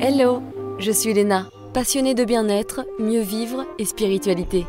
[0.00, 0.42] Hello,
[0.78, 4.64] je suis Léna, passionnée de bien-être, mieux vivre et spiritualité.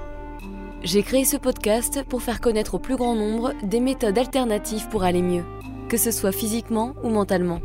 [0.82, 5.04] J'ai créé ce podcast pour faire connaître au plus grand nombre des méthodes alternatives pour
[5.04, 5.44] aller mieux,
[5.88, 7.60] que ce soit physiquement ou mentalement.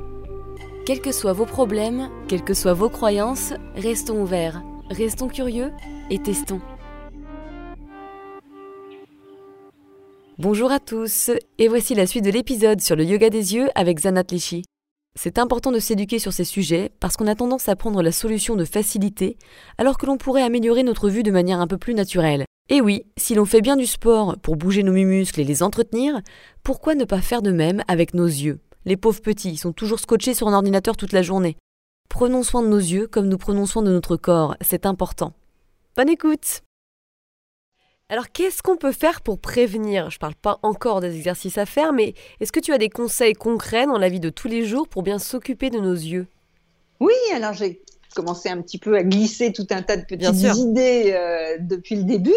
[0.85, 5.73] Quels que soient vos problèmes, quelles que soient vos croyances, restons ouverts, restons curieux
[6.11, 6.61] et testons.
[10.39, 14.01] Bonjour à tous, et voici la suite de l'épisode sur le yoga des yeux avec
[14.01, 14.65] Zanat Lishi.
[15.17, 18.57] C'est important de s'éduquer sur ces sujets parce qu'on a tendance à prendre la solution
[18.57, 19.39] de facilité
[19.79, 22.45] alors que l'on pourrait améliorer notre vue de manière un peu plus naturelle.
[22.69, 26.21] Et oui, si l'on fait bien du sport pour bouger nos muscles et les entretenir,
[26.63, 28.59] pourquoi ne pas faire de même avec nos yeux?
[28.87, 31.57] Les pauvres petits sont toujours scotchés sur un ordinateur toute la journée.
[32.09, 35.33] Prenons soin de nos yeux comme nous prenons soin de notre corps, c'est important.
[35.97, 36.63] Bonne écoute
[38.15, 40.09] alors, qu'est-ce qu'on peut faire pour prévenir?
[40.09, 42.89] Je ne parle pas encore des exercices à faire, mais est-ce que tu as des
[42.89, 46.29] conseils concrets dans la vie de tous les jours pour bien s'occuper de nos yeux?
[47.01, 47.83] Oui, alors j'ai
[48.15, 52.05] commencé un petit peu à glisser tout un tas de petites idées euh, depuis le
[52.05, 52.31] début.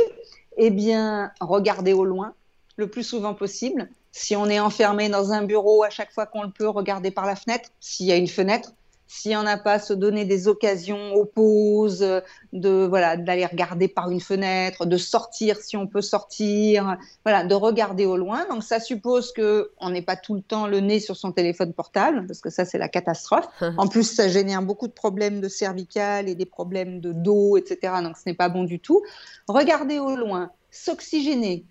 [0.57, 2.33] Eh bien, regarder au loin
[2.77, 3.87] le plus souvent possible.
[4.11, 7.27] Si on est enfermé dans un bureau, à chaque fois qu'on le peut, regarder par
[7.27, 8.73] la fenêtre, s'il y a une fenêtre
[9.07, 12.05] s'il n'y en a pas, se donner des occasions aux pauses,
[12.51, 17.55] de voilà, d'aller regarder par une fenêtre, de sortir si on peut sortir, voilà, de
[17.55, 18.45] regarder au loin.
[18.49, 21.73] Donc ça suppose que on n'est pas tout le temps le nez sur son téléphone
[21.73, 23.47] portable, parce que ça c'est la catastrophe.
[23.77, 27.93] En plus, ça génère beaucoup de problèmes de cervical et des problèmes de dos, etc.
[28.01, 29.03] Donc ce n'est pas bon du tout.
[29.47, 31.63] Regarder au loin, s'oxygéner,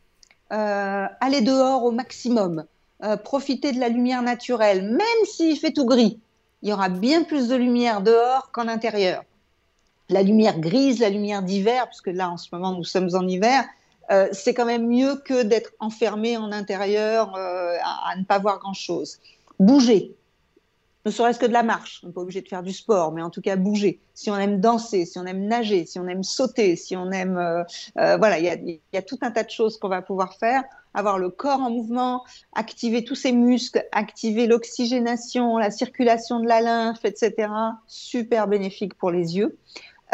[0.52, 2.64] euh, aller dehors au maximum,
[3.02, 6.20] euh, profiter de la lumière naturelle, même s'il fait tout gris
[6.66, 9.22] il y aura bien plus de lumière dehors qu'en intérieur.
[10.08, 13.64] La lumière grise, la lumière d'hiver, puisque là en ce moment nous sommes en hiver,
[14.10, 18.58] euh, c'est quand même mieux que d'être enfermé en intérieur euh, à, ne pas voir
[18.58, 19.20] grand-chose.
[19.60, 20.16] Bouger,
[21.04, 23.22] ne serait-ce que de la marche, on n'est pas obligé de faire du sport, mais
[23.22, 24.00] en tout cas bouger.
[24.14, 27.38] Si on aime danser, si on aime nager, si on aime sauter, si on aime...
[27.38, 30.64] Euh, voilà, il y a, tout un tas de choses qu'on va pouvoir faire
[30.96, 32.24] avoir le corps en mouvement,
[32.54, 37.48] activer tous ses muscles, activer l'oxygénation, la circulation de la lymphe, etc.
[37.86, 39.58] Super bénéfique pour les yeux.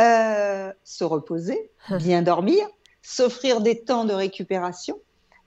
[0.00, 2.66] Euh, se reposer, bien dormir,
[3.02, 4.98] s'offrir des temps de récupération.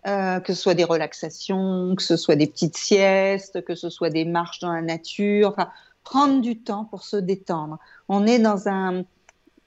[0.08, 4.12] Euh, que ce soit des relaxations, que ce soit des petites siestes, que ce soit
[4.12, 5.70] des marches dans la nature, enfin,
[6.04, 7.80] prendre du temps pour se détendre.
[8.08, 9.04] On est dans un,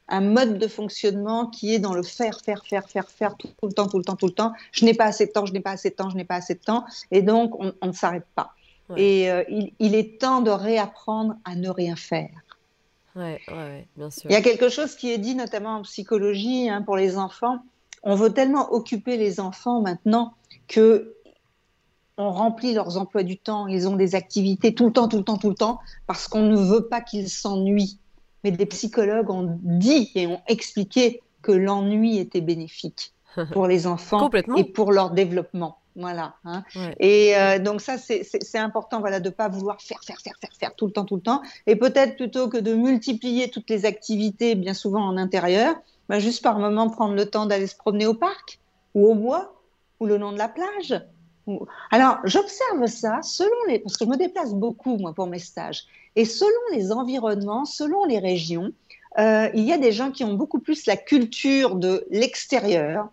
[0.09, 3.73] un mode de fonctionnement qui est dans le faire, faire, faire, faire, faire tout, le
[3.73, 4.53] temps, tout le temps, tout le temps.
[4.73, 6.37] Je n'ai pas assez de temps, je n'ai pas assez de temps, je n'ai pas
[6.37, 6.85] assez de temps.
[7.11, 8.53] Et donc, on, ne s'arrête pas.
[8.97, 9.45] Et euh,
[9.79, 12.31] il, est temps de réapprendre à ne rien faire.
[13.15, 14.31] Ouais, ouais, bien sûr.
[14.31, 17.59] Il y a quelque chose qui est dit notamment en psychologie hein, pour les enfants.
[18.03, 20.33] On veut tellement occuper les enfants maintenant
[20.69, 21.15] que
[22.17, 25.25] on remplit leurs emplois du temps, ils ont des activités tout le temps, tout le
[25.25, 27.99] temps, tout le temps, parce qu'on ne veut pas qu'ils s'ennuient
[28.45, 33.13] mais des psychologues ont dit et ont expliqué que l'ennui était bénéfique
[33.53, 35.79] pour les enfants et pour leur développement.
[35.97, 36.35] Voilà.
[36.45, 36.63] Hein.
[37.01, 40.75] Et euh, donc ça, c'est important, voilà, de pas vouloir faire, faire, faire, faire, faire
[40.77, 41.43] tout le temps, tout le temps.
[41.67, 45.75] Et peut-être plutôt que de multiplier toutes les activités, bien souvent en intérieur,
[46.09, 48.61] bah, juste par moment prendre le temps d'aller se promener au parc
[48.95, 49.61] ou au bois
[49.99, 50.95] ou le long de la plage
[51.91, 55.85] alors, j'observe ça selon les, parce que je me déplace beaucoup moi pour mes stages,
[56.17, 58.73] et selon les environnements, selon les régions,
[59.19, 63.09] euh, il y a des gens qui ont beaucoup plus la culture de l'extérieur,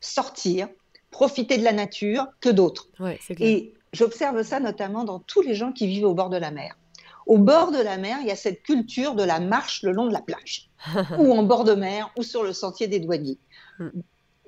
[0.00, 0.68] sortir,
[1.10, 2.88] profiter de la nature, que d'autres.
[3.40, 6.76] et j'observe ça notamment dans tous les gens qui vivent au bord de la mer.
[7.26, 10.06] Au bord de la mer, il y a cette culture de la marche le long
[10.06, 10.70] de la plage,
[11.18, 13.38] ou en bord de mer, ou sur le sentier des douaniers.
[13.78, 13.88] Hmm.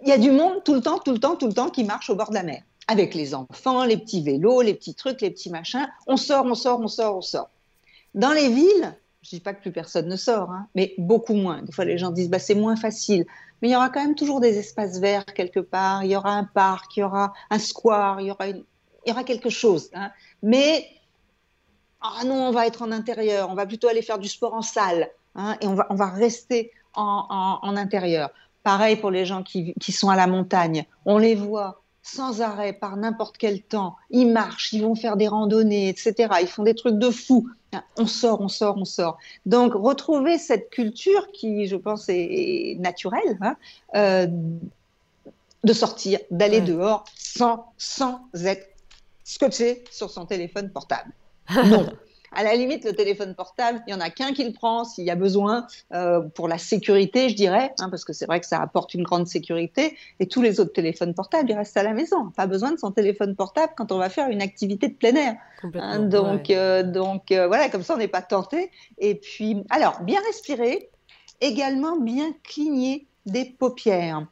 [0.02, 1.82] Il y a du monde tout le temps, tout le temps, tout le temps qui
[1.82, 5.21] marche au bord de la mer avec les enfants, les petits vélos, les petits trucs,
[5.21, 5.88] les petits machins.
[6.06, 7.50] On sort, on sort, on sort, on sort.
[8.15, 11.34] Dans les villes, je ne dis pas que plus personne ne sort, hein, mais beaucoup
[11.34, 11.62] moins.
[11.62, 13.27] Des fois, les gens disent bah, c'est moins facile.
[13.60, 16.03] Mais il y aura quand même toujours des espaces verts quelque part.
[16.03, 18.65] Il y aura un parc, il y aura un square, il y aura, il
[19.06, 19.91] y aura quelque chose.
[19.94, 20.10] Hein.
[20.42, 20.86] Mais
[22.01, 23.51] ah non, on va être en intérieur.
[23.51, 25.10] On va plutôt aller faire du sport en salle.
[25.34, 28.30] Hein, et on va, on va rester en, en, intérieur.
[28.62, 30.86] Pareil pour les gens qui, qui sont à la montagne.
[31.04, 31.83] On les voit
[32.15, 33.97] sans arrêt par n'importe quel temps.
[34.10, 36.28] Ils marchent, ils vont faire des randonnées, etc.
[36.41, 37.49] Ils font des trucs de fou.
[37.99, 39.19] On sort, on sort, on sort.
[39.45, 43.57] Donc retrouver cette culture qui, je pense, est, naturelle, hein,
[43.95, 44.27] euh,
[45.65, 48.75] de sortir, d'aller dehors sans, sans être
[49.25, 51.13] scotché sur son téléphone portable.
[51.55, 51.87] Non.
[52.33, 55.04] À la limite, le téléphone portable, il y en a qu'un qui le prend s'il
[55.04, 58.47] y a besoin euh, pour la sécurité, je dirais, hein, parce que c'est vrai que
[58.47, 59.97] ça apporte une grande sécurité.
[60.21, 62.30] Et tous les autres téléphones portables, ils restent à la maison.
[62.36, 65.36] Pas besoin de son téléphone portable quand on va faire une activité de plein air.
[65.75, 68.71] Hein, donc, euh, donc euh, voilà, comme ça, on n'est pas tenté.
[68.98, 70.91] Et puis, alors, bien respirer,
[71.41, 74.27] également bien cligner des paupières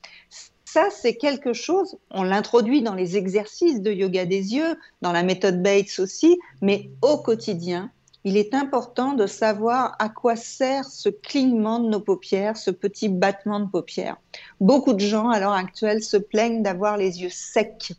[0.76, 5.22] ça, c'est quelque chose, on l'introduit dans les exercices de yoga des yeux, dans la
[5.22, 7.90] méthode Bates aussi, mais au quotidien,
[8.24, 13.08] il est important de savoir à quoi sert ce clignement de nos paupières, ce petit
[13.08, 14.18] battement de paupières.
[14.60, 17.94] Beaucoup de gens à l'heure actuelle se plaignent d'avoir les yeux secs.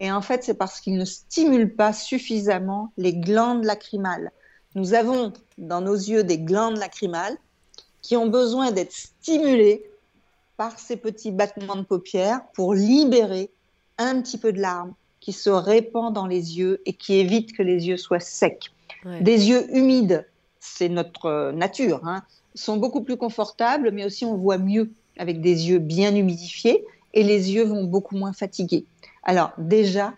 [0.00, 4.32] Et en fait, c'est parce qu'ils ne stimulent pas suffisamment les glandes lacrymales.
[4.74, 7.36] Nous avons dans nos yeux des glandes lacrymales
[8.02, 9.88] qui ont besoin d'être stimulées
[10.60, 13.48] par ces petits battements de paupières pour libérer
[13.96, 17.62] un petit peu de larmes qui se répand dans les yeux et qui évite que
[17.62, 18.70] les yeux soient secs.
[19.22, 20.28] Des yeux humides,
[20.58, 22.24] c'est notre euh, nature, hein,
[22.54, 26.84] sont beaucoup plus confortables, mais aussi on voit mieux avec des yeux bien humidifiés
[27.14, 28.84] et les yeux vont beaucoup moins fatigués.
[29.22, 30.12] Alors déjà,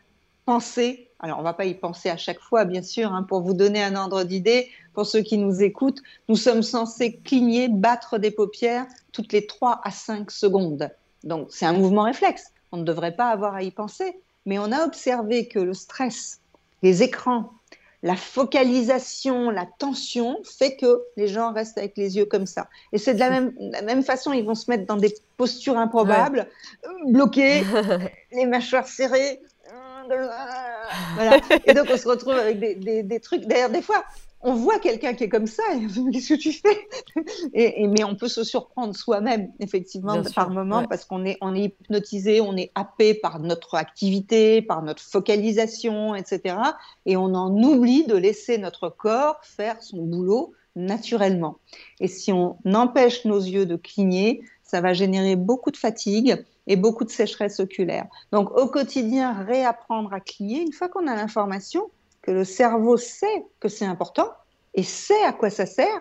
[0.45, 3.43] pensez alors, on ne va pas y penser à chaque fois, bien sûr, hein, pour
[3.43, 4.69] vous donner un ordre d'idée.
[4.93, 9.81] Pour ceux qui nous écoutent, nous sommes censés cligner, battre des paupières toutes les 3
[9.85, 10.91] à 5 secondes.
[11.25, 12.53] Donc, c'est un mouvement réflexe.
[12.73, 14.21] On ne devrait pas avoir à y penser.
[14.47, 16.41] Mais on a observé que le stress,
[16.83, 17.53] les écrans,
[18.03, 22.69] la focalisation, la tension fait que les gens restent avec les yeux comme ça.
[22.93, 25.79] Et c'est de la même, la même façon, ils vont se mettre dans des postures
[25.79, 26.49] improbables,
[27.07, 27.63] bloqués,
[28.33, 29.41] les mâchoires serrées,
[31.15, 31.41] voilà.
[31.67, 33.47] Et donc, on se retrouve avec des, des, trucs.
[33.47, 34.05] D'ailleurs, des fois,
[34.43, 35.63] on voit quelqu'un qui est comme ça,
[36.13, 36.89] qu'est-ce que tu fais?
[37.55, 41.65] Et, Mais on peut se surprendre soi-même, effectivement, par moment, parce qu'on est, on est
[41.65, 46.57] hypnotisé, on est happé par notre activité, par notre focalisation, etc.
[47.07, 51.59] Et on en oublie de laisser notre corps faire son boulot naturellement.
[52.01, 56.77] Et si on empêche nos yeux de cligner, ça va générer beaucoup de fatigue, et
[56.77, 58.07] beaucoup de sécheresse oculaire.
[58.31, 61.91] Donc au quotidien, réapprendre à cligner, une fois qu'on a l'information,
[62.23, 64.31] que le cerveau sait que c'est important
[64.75, 66.01] et sait à quoi ça sert,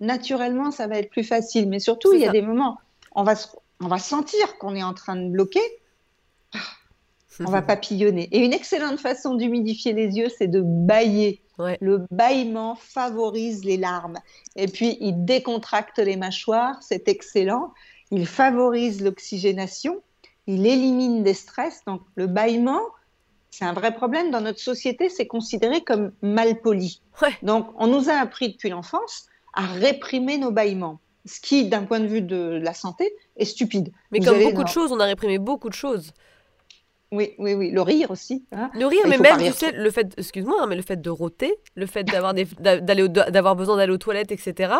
[0.00, 1.68] naturellement, ça va être plus facile.
[1.68, 2.78] Mais surtout, il y a des moments,
[3.14, 3.34] on va,
[3.80, 5.62] on va sentir qu'on est en train de bloquer,
[7.40, 8.28] on va papillonner.
[8.32, 11.42] Et une excellente façon d'humidifier les yeux, c'est de bailler.
[11.80, 14.18] Le bâillement favorise les larmes.
[14.56, 17.72] Et puis, il décontracte les mâchoires, c'est excellent
[18.12, 20.02] il favorise l'oxygénation,
[20.46, 21.82] il élimine des stress.
[21.86, 22.82] Donc le bâillement,
[23.52, 27.02] c'est un vrai problème dans notre société, c'est considéré comme mal poli.
[27.42, 32.00] Donc on nous a appris depuis l'enfance à réprimer nos bâillements, ce qui, d'un point
[32.00, 33.92] de vue de la santé, est stupide.
[34.10, 36.12] Mais comme beaucoup de choses, on a réprimé beaucoup de choses.
[37.12, 37.70] Oui, oui, oui.
[37.70, 38.46] Le rire aussi.
[38.52, 38.70] Hein.
[38.74, 41.54] Le rire, mais même, tu sais, le fait, excuse-moi, hein, mais le fait de rôter,
[41.74, 44.72] le fait d'avoir, d'aller, d'avoir besoin d'aller aux toilettes, etc.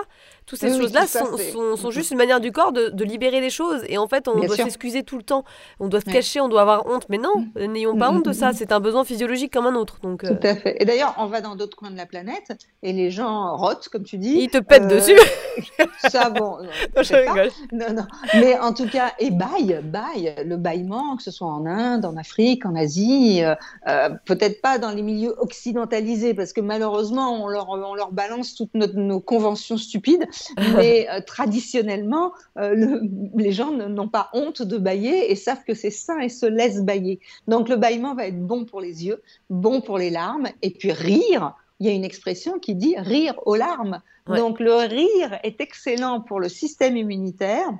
[0.47, 3.83] Toutes ces choses-là sont, sont, juste une manière du corps de, de, libérer les choses.
[3.87, 5.45] Et en fait, on doit s'excuser tout le temps.
[5.79, 7.07] On doit se cacher, on doit avoir honte.
[7.11, 7.65] Mais non, mm.
[7.67, 8.53] n'ayons pas mm, honte de ça.
[8.55, 10.01] C'est un besoin physiologique comme un autre.
[10.01, 10.77] Donc, Tout à fait.
[10.81, 12.53] Et d'ailleurs, on va dans d'autres coins de la planète
[12.83, 14.39] et les gens rotent, comme tu dis.
[14.41, 15.19] Ils te pètent euh, dessus.
[16.09, 16.57] ça, bon.
[16.97, 17.51] Non, je rigole.
[17.73, 18.07] Non, non.
[18.35, 22.17] Mais en tout cas, et baille, baille, le bâillement, que ce soit en Inde, en
[22.23, 23.57] Afrique, en Asie, euh,
[23.89, 28.55] euh, peut-être pas dans les milieux occidentalisés, parce que malheureusement, on leur, on leur balance
[28.55, 30.27] toutes nos, conventions stupides,
[30.77, 36.19] mais euh, traditionnellement, les gens n'ont pas honte de bailler et savent que c'est sain
[36.21, 37.19] et se laissent bailler.
[37.49, 39.21] Donc le bâillement va être bon pour les yeux,
[39.51, 41.55] bon pour les larmes, et puis rire.
[41.81, 44.01] Il y a une expression qui dit rire aux larmes.
[44.29, 47.73] Donc le rire est excellent pour le système immunitaire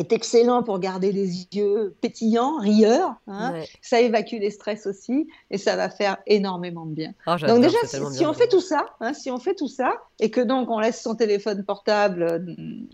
[0.00, 3.14] est excellent pour garder les yeux pétillants, rieurs.
[3.26, 3.54] Hein.
[3.82, 7.12] Ça évacue les stress aussi et ça va faire énormément de bien.
[7.26, 10.30] Ah, donc déjà, si, on fait tout ça, hein, si on fait tout ça et
[10.30, 12.38] que donc on laisse son téléphone portable euh,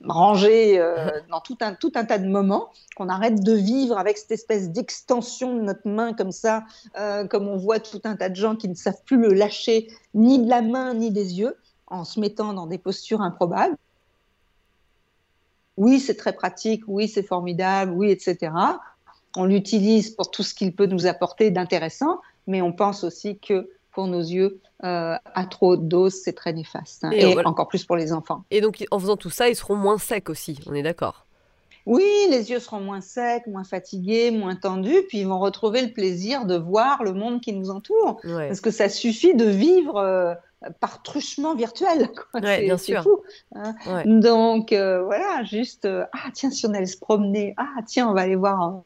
[0.04, 4.18] rangé euh, dans tout un, tout un tas de moments, qu'on arrête de vivre avec
[4.18, 6.64] cette espèce d'extension de notre main comme ça,
[6.98, 9.88] euh, comme on voit tout un tas de gens qui ne savent plus le lâcher
[10.14, 13.76] ni de la main ni des yeux en se mettant dans des postures improbables
[15.76, 18.52] oui, c'est très pratique, oui, c'est formidable, oui, etc.
[19.36, 23.70] On l'utilise pour tout ce qu'il peut nous apporter d'intéressant, mais on pense aussi que
[23.92, 27.04] pour nos yeux, euh, à trop dose, c'est très néfaste.
[27.04, 28.44] Hein, et, encore plus pour les enfants.
[28.50, 31.25] Et donc, en faisant tout ça, ils seront moins secs aussi, on est d'accord?
[31.86, 35.92] Oui, les yeux seront moins secs, moins fatigués, moins tendus, puis ils vont retrouver le
[35.92, 38.20] plaisir de voir le monde qui nous entoure.
[38.22, 40.34] Parce que ça suffit de vivre euh,
[40.80, 42.10] par truchement virtuel.
[42.32, 42.40] Quoi.
[42.40, 43.04] bien sûr.
[43.04, 43.22] Fou,
[43.54, 43.74] hein.
[44.04, 48.14] Donc euh, voilà, juste euh, ah tiens si on allait se promener, ah tiens on
[48.14, 48.82] va aller voir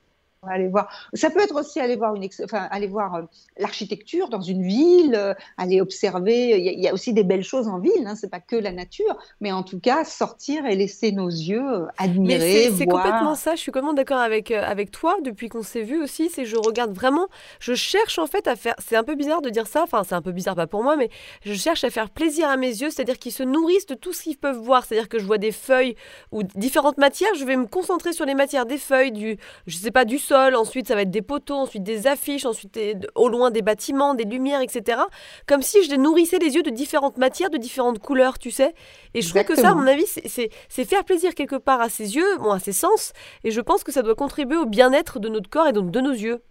[0.48, 0.88] aller voir.
[1.12, 3.22] Ça peut être aussi aller voir, une enfin, aller voir euh,
[3.58, 6.58] l'architecture dans une ville, euh, aller observer.
[6.58, 9.16] Il y, a aussi des belles choses en ville, hein, c'est pas que la nature,
[9.40, 12.72] mais en tout cas sortir et laisser nos yeux euh, admirer.
[12.76, 13.54] C'est complètement ça.
[13.54, 15.16] Je suis complètement d'accord avec avec toi.
[15.22, 17.28] Depuis qu'on s'est vu aussi, c'est je regarde vraiment.
[17.58, 18.74] Je cherche en fait à faire.
[18.78, 19.82] C'est un peu bizarre de dire ça.
[19.82, 21.10] Enfin, c'est un peu bizarre pas pour moi, mais
[21.44, 24.22] je cherche à faire plaisir à mes yeux, c'est-à-dire qu'ils se nourrissent de tout ce
[24.22, 24.86] qu'ils peuvent voir.
[24.86, 25.96] C'est-à-dire que je vois des feuilles
[26.32, 29.90] ou différentes matières, je vais me concentrer sur les matières des feuilles, du, je sais
[29.90, 32.78] pas, du ensuite ça va être des poteaux, ensuite des affiches, ensuite
[33.14, 35.00] au loin des bâtiments, des lumières, etc.
[35.46, 38.74] Comme si je nourrissais les yeux de différentes matières, de différentes couleurs, tu sais.
[39.14, 42.16] Et je trouve que ça, à mon avis, c'est faire plaisir quelque part à ses
[42.16, 43.12] yeux, bon, à ses sens,
[43.44, 46.00] et je pense que ça doit contribuer au bien-être de notre corps et donc de
[46.00, 46.42] nos yeux.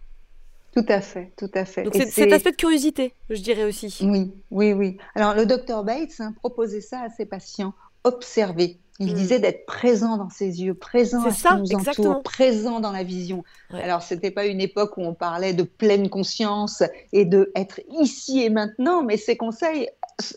[0.72, 1.82] Tout à fait, tout à fait.
[1.82, 3.98] Donc c'est cet aspect de curiosité, je dirais aussi.
[4.02, 4.98] Oui, oui, oui.
[5.16, 8.78] Alors le docteur Bates hein, proposait ça à ses patients, observer.
[9.00, 9.14] Il mm.
[9.14, 13.02] disait d'être présent dans ses yeux, présent à ce qui nous entoure, présent dans la
[13.02, 13.44] vision.
[13.70, 17.80] Alors, Alors, c'était pas une époque où on parlait de pleine conscience et de être
[17.98, 19.88] ici et maintenant, mais ses conseils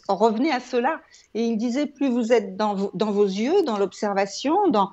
[0.07, 1.01] revenaient à cela.
[1.33, 4.91] Et il disait plus vous êtes dans, vos yeux, dans l'observation, dans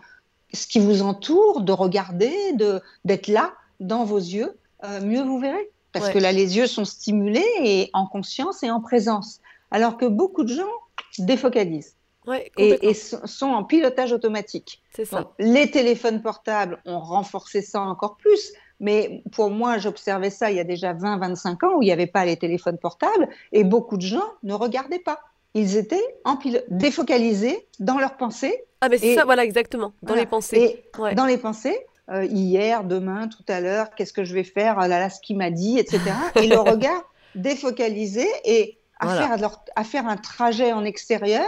[0.53, 5.39] ce qui vous entoure, de regarder, de d'être là dans vos yeux, euh, mieux vous
[5.39, 5.71] verrez.
[5.93, 9.41] Parce que là, les yeux sont stimulés et en conscience et en présence.
[9.71, 10.71] Alors que beaucoup de gens
[11.19, 11.95] défocalisent
[12.59, 14.83] et, sont en pilotage automatique.
[15.39, 18.53] Les téléphones portables ont renforcé ça encore plus.
[18.83, 22.07] Mais pour moi, j'observais ça il y a déjà 20-25 ans où il n'y avait
[22.07, 25.21] pas les téléphones portables et beaucoup de gens ne regardaient pas.
[25.53, 26.39] Ils étaient en
[26.71, 28.65] défocalisés dans leurs pensées.
[28.81, 30.85] Ah, mais c'est ça, voilà, exactement, dans les pensées.
[31.15, 31.79] Dans les pensées,
[32.11, 35.21] euh, hier, demain, tout à l'heure, qu'est-ce que je vais faire, oh là là, ce
[35.21, 36.00] qu'il m'a dit, etc.
[36.37, 37.03] et le regard
[37.35, 41.47] défocalisé et à, faire à faire un trajet en extérieur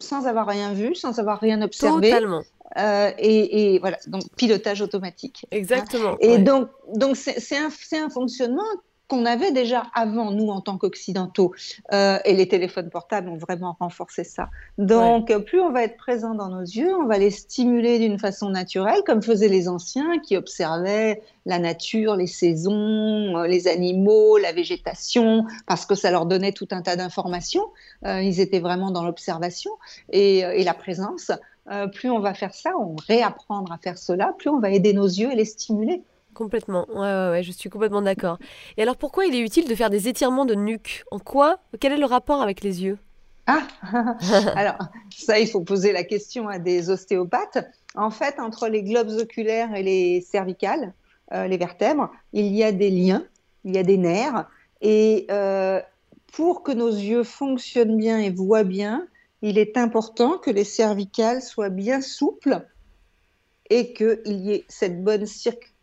[0.00, 2.10] sans avoir rien vu, sans avoir rien observé.
[2.10, 2.42] Totalement.
[2.78, 5.46] Euh, et, voilà, donc pilotage automatique.
[5.50, 6.16] Exactement.
[6.20, 7.70] Et donc, donc c'est un,
[8.04, 8.62] un, fonctionnement
[9.10, 11.52] qu'on avait déjà avant, nous, en tant qu'Occidentaux.
[11.92, 14.48] Euh, et les téléphones portables ont vraiment renforcé ça.
[14.78, 18.48] Donc, plus on va être présent dans nos yeux, on va les stimuler d'une façon
[18.48, 24.52] naturelle, comme faisaient les anciens qui observaient la nature, les saisons, euh, les animaux, la
[24.52, 27.66] végétation, parce que ça leur donnait tout un tas d'informations.
[28.06, 29.72] Euh, ils étaient vraiment dans l'observation
[30.12, 31.32] et, et, la présence.
[31.94, 35.06] plus on va faire ça, on réapprendre à faire cela, plus on va aider nos
[35.06, 36.02] yeux et les stimuler.
[36.40, 38.38] Complètement, ouais, ouais, ouais, je suis complètement d'accord.
[38.78, 41.04] Et alors pourquoi il est utile de faire des étirements de nuque?
[41.10, 41.58] En quoi?
[41.80, 42.96] Quel est le rapport avec les yeux?
[43.46, 43.68] Ah
[44.56, 44.78] Alors,
[45.14, 47.58] ça, il faut poser la question à des ostéopathes.
[47.94, 50.94] En fait, entre les globes oculaires et les cervicales,
[51.34, 53.26] euh, les vertèbres, il y a des liens,
[53.64, 54.48] il y a des nerfs.
[54.80, 55.78] Et euh,
[56.32, 59.06] pour que nos yeux fonctionnent bien et voient bien,
[59.42, 62.66] il est important que les cervicales soient bien souples
[63.68, 65.74] et qu'il y ait cette bonne circulation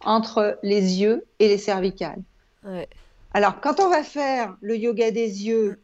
[0.00, 2.22] entre les yeux et les cervicales.
[3.32, 5.80] Alors, quand on va faire le yoga des yeux,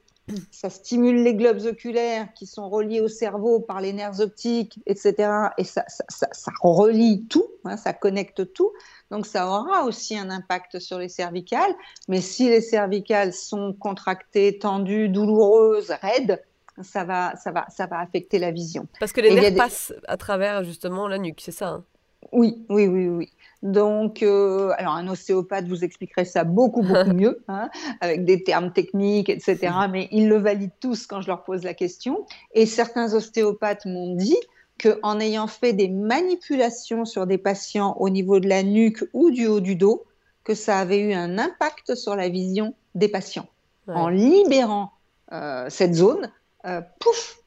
[0.51, 5.31] ça stimule les globes oculaires qui sont reliés au cerveau par les nerfs optiques, etc.
[5.59, 8.73] Et ça, ça, relie tout, hein, ça connecte tout.
[9.11, 11.75] Donc, ça aura aussi un impact sur les cervicales.
[12.09, 16.43] Mais si les cervicales sont contractées, tendues, douloureuses, raides,
[16.81, 18.87] ça va, ça va, ça va affecter la vision.
[18.99, 21.85] Parce que les nerfs passent à travers justement la nuque, c'est ça hein?
[22.33, 23.29] Oui, oui, oui, oui.
[23.63, 27.71] Donc, euh, alors un ostéopathe vous expliquerait ça beaucoup, beaucoup mieux, hein,
[28.01, 29.73] avec des termes techniques, etc.
[29.91, 32.27] Mais ils le valident tous quand je leur pose la question.
[32.55, 34.39] Et certains ostéopathes m'ont dit
[34.83, 39.47] qu'en ayant fait des manipulations sur des patients au niveau de la nuque ou du
[39.47, 40.05] haut du dos,
[40.43, 43.47] que ça avait eu un impact sur la vision des patients.
[43.89, 44.93] En libérant
[45.33, 46.31] euh, cette zone,
[46.67, 47.43] euh, pouf,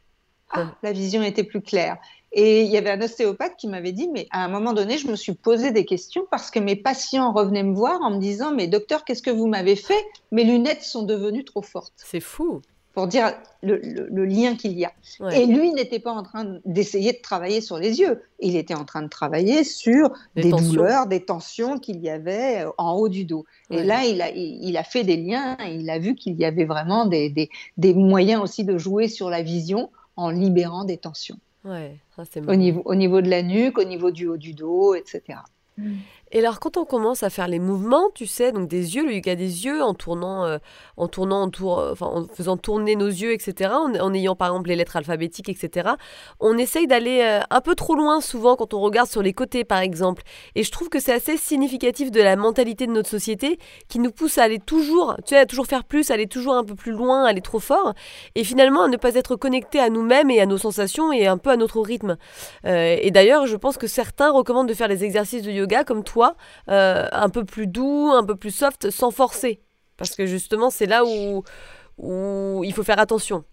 [0.52, 1.98] ah, la vision était plus claire.
[2.38, 5.08] Et il y avait un ostéopathe qui m'avait dit, mais à un moment donné, je
[5.08, 8.52] me suis posé des questions parce que mes patients revenaient me voir en me disant,
[8.54, 10.04] mais docteur, qu'est-ce que vous m'avez fait?
[10.34, 11.94] Mes lunettes sont devenues trop fortes.
[11.96, 12.62] C'est fou.
[12.94, 13.32] Pour dire
[13.64, 13.78] le,
[14.26, 14.92] lien qu'il y a.
[15.34, 18.22] Et lui n'était pas en train d'essayer de travailler sur les yeux.
[18.40, 22.72] Il était en train de travailler sur des, douleurs, des tensions qu'il y avait euh,
[22.78, 23.46] en haut du dos.
[23.70, 25.58] Et là, il a, il, a fait des liens.
[25.66, 29.30] il a vu qu'il y avait vraiment des, des, des moyens aussi de jouer sur
[29.30, 31.38] la vision en libérant des tensions.
[31.66, 31.98] Ouais,
[32.48, 35.40] au, niveau, au niveau de la nuque, au niveau du haut du dos, etc.
[36.32, 39.14] Et alors, quand on commence à faire les mouvements, tu sais, donc des yeux, le
[39.14, 40.58] yoga des yeux, en tournant, euh,
[40.98, 44.96] en tournant, euh, en faisant tourner nos yeux, etc., en, ayant par exemple les lettres
[44.96, 45.92] alphabétiques, etc.,
[46.40, 49.64] on essaye d'aller euh, un peu trop loin souvent quand on regarde sur les côtés,
[49.64, 50.24] par exemple.
[50.56, 54.12] Et je trouve que c'est assez significatif de la mentalité de notre société qui nous
[54.12, 56.92] pousse à aller toujours, tu sais, à toujours faire plus, aller toujours un peu plus
[56.92, 57.94] loin, aller trop fort,
[58.34, 61.38] et finalement à ne pas être connecté à nous-mêmes et à nos sensations et un
[61.38, 62.18] peu à notre rythme.
[62.64, 66.38] et d'ailleurs, je pense que certains recommandent de faire des exercices de yoga comme toi
[66.70, 69.60] euh, un peu plus doux, un peu plus soft, sans forcer.
[69.98, 71.44] Parce que justement, c'est là où,
[71.98, 73.44] où il faut faire attention.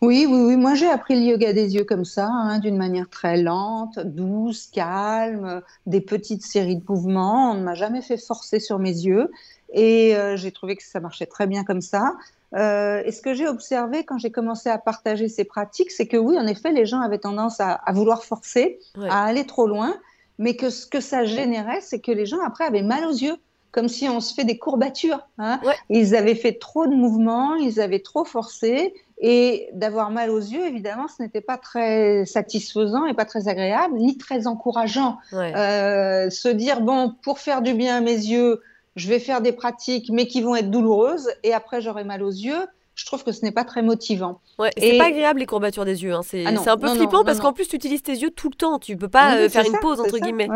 [0.00, 0.56] Oui, oui, oui.
[0.56, 4.66] Moi, j'ai appris le yoga des yeux comme ça, hein, d'une manière très lente, douce,
[4.72, 7.52] calme, des petites séries de mouvements.
[7.52, 9.30] On ne m'a jamais fait forcer sur mes yeux.
[9.72, 12.14] Et euh, j'ai trouvé que ça marchait très bien comme ça.
[12.54, 16.16] Euh, et ce que j'ai observé quand j'ai commencé à partager ces pratiques, c'est que
[16.16, 19.94] oui, en effet, les gens avaient tendance à, vouloir forcer, à aller trop loin
[20.38, 23.36] mais que ce que ça générait, c'est que les gens après avaient mal aux yeux,
[23.70, 25.26] comme si on se fait des courbatures.
[25.38, 25.60] Hein.
[25.90, 30.64] Ils avaient fait trop de mouvements, ils avaient trop forcé, et d'avoir mal aux yeux,
[30.64, 35.18] évidemment, ce n'était pas très satisfaisant et pas très agréable, ni très encourageant.
[35.32, 38.62] Euh, se dire, bon, pour faire du bien à mes yeux,
[38.96, 42.30] je vais faire des pratiques, mais qui vont être douloureuses, et après j'aurai mal aux
[42.30, 42.66] yeux
[42.98, 44.40] je trouve que ce n'est pas très motivant.
[44.58, 46.12] Ouais, c'est pas agréable les courbatures des yeux.
[46.12, 46.22] Hein.
[46.24, 48.80] C'est ah un peu flippant parce qu'en plus tu utilises tes yeux tout le temps.
[48.80, 50.48] Tu peux pas euh, faire une pause entre guillemets.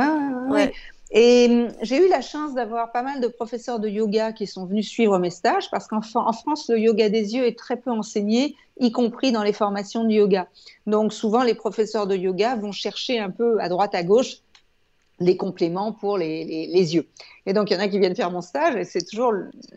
[0.50, 0.72] Ouais,
[1.12, 4.66] et hum, j'ai eu la chance d'avoir pas mal de professeurs de yoga qui sont
[4.66, 8.56] venus suivre mes stages parce qu'en France, le yoga des yeux est très peu enseigné,
[8.80, 10.48] y compris dans les formations de yoga.
[10.86, 14.38] Donc souvent, les professeurs de yoga vont chercher un peu à droite, à gauche
[15.20, 17.06] des compléments pour les, les, yeux.
[17.46, 19.32] Et donc, il y en a qui viennent faire mon stage et c'est toujours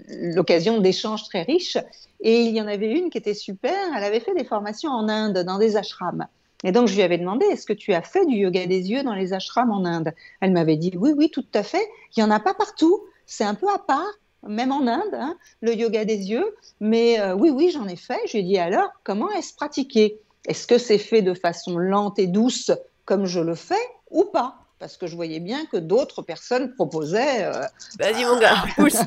[0.07, 1.77] l'occasion d'échanges très riches.
[2.21, 5.07] Et il y en avait une qui était super, elle avait fait des formations en
[5.07, 6.25] Inde, dans des ashrams.
[6.63, 9.03] Et donc, je lui avais demandé, est-ce que tu as fait du yoga des yeux
[9.03, 10.13] dans les ashrams en Inde?
[10.41, 11.85] Elle m'avait dit, oui, oui, tout à fait.
[12.15, 13.03] Il n'y en a pas partout.
[13.27, 14.11] C'est un peu à part,
[14.47, 16.55] même en Inde, hein, le yoga des yeux.
[16.79, 18.19] Mais euh, oui, oui, j'en ai fait.
[18.27, 20.19] Je lui ai dit, alors, comment est-ce pratiqué?
[20.47, 22.71] Est-ce que c'est fait de façon lente et douce,
[23.05, 23.75] comme je le fais,
[24.09, 24.64] ou pas?
[24.85, 27.43] Parce que je voyais bien que d'autres personnes proposaient.
[27.43, 27.63] Euh,
[27.97, 28.97] Vas-y, mon gars, pousse.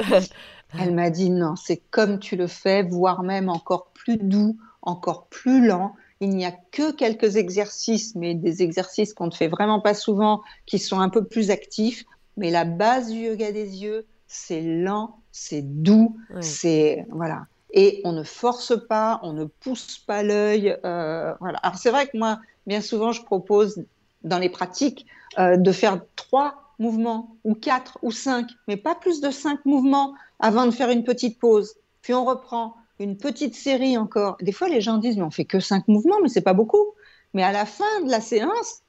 [0.77, 5.29] Elle m'a dit non, c'est comme tu le fais, voire même encore plus doux, encore
[5.29, 5.95] plus lent.
[6.19, 10.43] Il n'y a que quelques exercices, mais des exercices qu'on ne fait vraiment pas souvent,
[10.67, 12.05] qui sont un peu plus actifs.
[12.37, 17.47] Mais la base du yoga des yeux, c'est lent, c'est doux, c'est voilà.
[17.73, 20.77] Et on ne force pas, on ne pousse pas l'œil.
[20.85, 21.59] Euh, voilà.
[21.63, 23.85] Alors c'est vrai que moi, bien souvent, je propose
[24.25, 25.07] dans les pratiques
[25.39, 30.15] euh, de faire trois mouvements ou quatre ou cinq, mais pas plus de cinq mouvements
[30.39, 31.75] avant de faire une petite pause.
[32.03, 34.37] Puis on reprend une petite série encore.
[34.41, 36.95] Des fois, les gens disent mais on fait que cinq mouvements, mais c'est pas beaucoup.
[37.35, 38.83] Mais à la fin de la séance,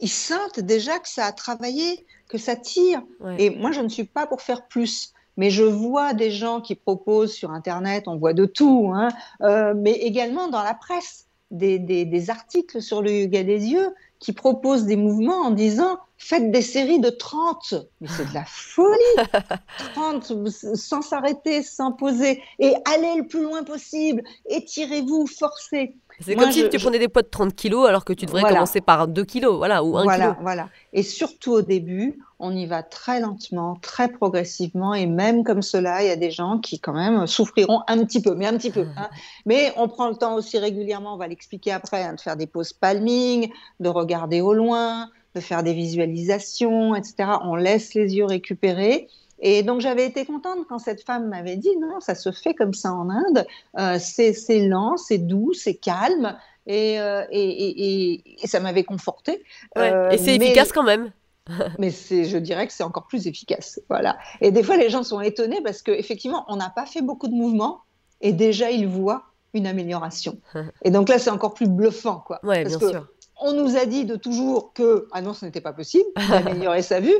[0.00, 3.02] ils sentent déjà que ça a travaillé, que ça tire.
[3.38, 5.12] Et moi, je ne suis pas pour faire plus.
[5.36, 9.08] Mais je vois des gens qui proposent sur Internet, on voit de tout, hein,
[9.42, 14.32] euh, mais également dans la presse, des, des, articles sur le yoga des yeux qui
[14.32, 17.74] proposent des mouvements en disant faites des séries de 30.
[18.00, 18.96] Mais c'est de la folie
[19.94, 20.32] 30
[20.76, 25.98] sans s'arrêter, sans poser, et allez le plus loin possible, étirez-vous, forcez.
[26.20, 28.80] C'est comme si tu prenais des poids de 30 kilos alors que tu devrais commencer
[28.80, 30.36] par 2 kilos, voilà, ou 1 voilà, kilo.
[30.42, 35.62] Voilà, Et surtout au début, on y va très lentement, très progressivement, et même comme
[35.62, 38.56] cela, il y a des gens qui quand même souffriront un petit peu, mais un
[38.56, 38.86] petit peu.
[38.96, 39.08] Hein.
[39.46, 42.46] Mais on prend le temps aussi régulièrement, on va l'expliquer après, hein, de faire des
[42.46, 43.50] pauses palming,
[43.80, 47.30] de regarder au loin, de faire des visualisations, etc.
[47.42, 49.08] On laisse les yeux récupérer.
[49.40, 52.74] Et donc j'avais été contente quand cette femme m'avait dit non, ça se fait comme
[52.74, 53.46] ça en Inde,
[53.78, 59.42] euh, c'est lent, c'est doux, c'est calme, et, euh, et, et, ça m'avait confortée.
[59.76, 61.10] Euh, et c'est efficace quand même.
[61.78, 64.16] mais je dirais que c'est encore plus efficace, voilà.
[64.40, 67.34] Et des fois les gens sont étonnés parce qu'effectivement on n'a pas fait beaucoup de
[67.34, 67.82] mouvements
[68.22, 70.38] et déjà ils voient une amélioration.
[70.82, 72.40] Et donc là c'est encore plus bluffant, quoi.
[72.42, 73.06] Ouais, bien sûr
[73.40, 77.00] on nous a dit de toujours que, ah non, ce n'était pas possible d'améliorer sa
[77.00, 77.14] vue.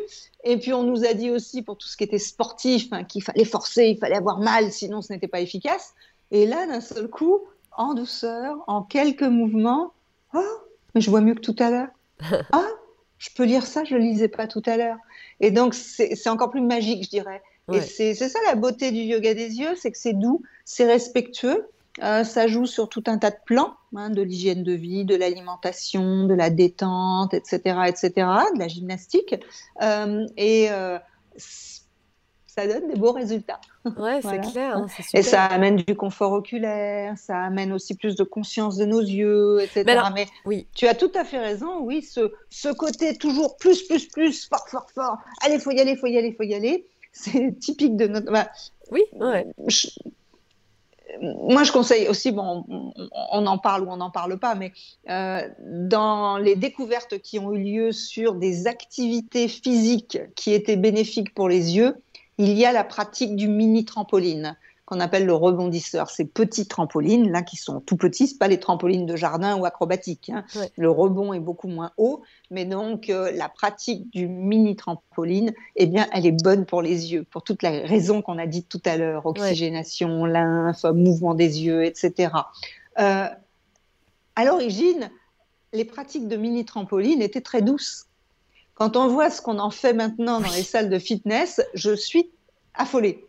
[0.44, 3.22] Et puis, on nous a dit aussi, pour tout ce qui était sportif, hein, qu'il
[3.22, 5.94] fallait forcer, il fallait avoir mal, sinon ce n'était pas efficace.
[6.30, 7.40] Et là, d'un seul coup,
[7.76, 9.92] en douceur, en quelques mouvements,
[10.34, 10.40] oh,
[10.94, 11.88] mais je vois mieux que tout à l'heure.
[12.52, 12.68] Ah,
[13.18, 14.98] je peux lire ça, je ne le lisais pas tout à l'heure.
[15.40, 17.42] Et donc, c'est encore plus magique, je dirais.
[17.72, 21.66] Et c'est ça la beauté du yoga des yeux, c'est que c'est doux, c'est respectueux,
[22.02, 25.14] euh, ça joue sur tout un tas de plans, hein, de l'hygiène de vie, de
[25.14, 28.10] l'alimentation, de la détente, etc., etc.,
[28.54, 29.36] de la gymnastique.
[29.80, 30.98] Euh, et euh,
[31.36, 33.60] ça donne des beaux résultats.
[33.84, 34.76] Ouais, c'est clair.
[34.76, 39.00] Hein, et ça amène du confort oculaire, ça amène aussi plus de conscience de nos
[39.00, 39.84] yeux, etc.
[40.14, 40.66] Mais, oui.
[40.74, 44.68] tu as tout à fait raison, oui, ce, ce côté toujours plus, plus, plus, fort,
[44.68, 45.18] fort, fort.
[45.42, 46.86] Allez, faut y aller, faut y aller, faut y aller.
[47.12, 48.32] C'est typique de notre.
[48.32, 48.48] Bah,
[48.90, 49.46] oui, ouais
[51.20, 54.72] moi, je conseille aussi, on, en parle ou on n'en parle pas, mais
[55.08, 61.34] euh, dans les découvertes qui ont eu lieu sur des activités physiques qui étaient bénéfiques
[61.34, 61.96] pour les yeux,
[62.38, 66.10] il y a la pratique du mini trampoline qu'on appelle le rebondisseur.
[66.10, 69.64] Ces petits trampolines, là, qui sont tout petits, ce pas les trampolines de jardin ou
[69.64, 70.30] acrobatiques.
[70.30, 70.44] Hein.
[70.76, 75.86] Le rebond est beaucoup moins haut, mais donc euh, la pratique du mini trampoline, eh
[75.86, 78.82] bien, elle est bonne pour les yeux, pour toutes les raisons qu'on a dites tout
[78.84, 82.32] à l'heure, oxygénation, lymphe, mouvement des yeux, etc.
[82.98, 83.28] Euh,
[84.36, 85.10] à l'origine,
[85.72, 88.06] les pratiques de mini trampoline étaient très douces.
[88.74, 92.30] Quand on voit ce qu'on en fait maintenant dans les salles de fitness, je suis
[92.74, 93.24] affolée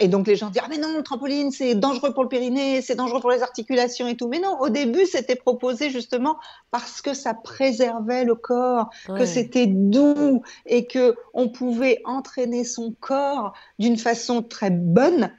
[0.00, 2.82] et donc les gens disent ah mais non le trampoline c'est dangereux pour le périnée,
[2.82, 4.28] c'est dangereux pour les articulations et tout.
[4.28, 6.38] Mais non, au début c'était proposé justement
[6.70, 12.94] parce que ça préservait le corps, que c'était doux et que on pouvait entraîner son
[13.00, 15.30] corps d'une façon très bonne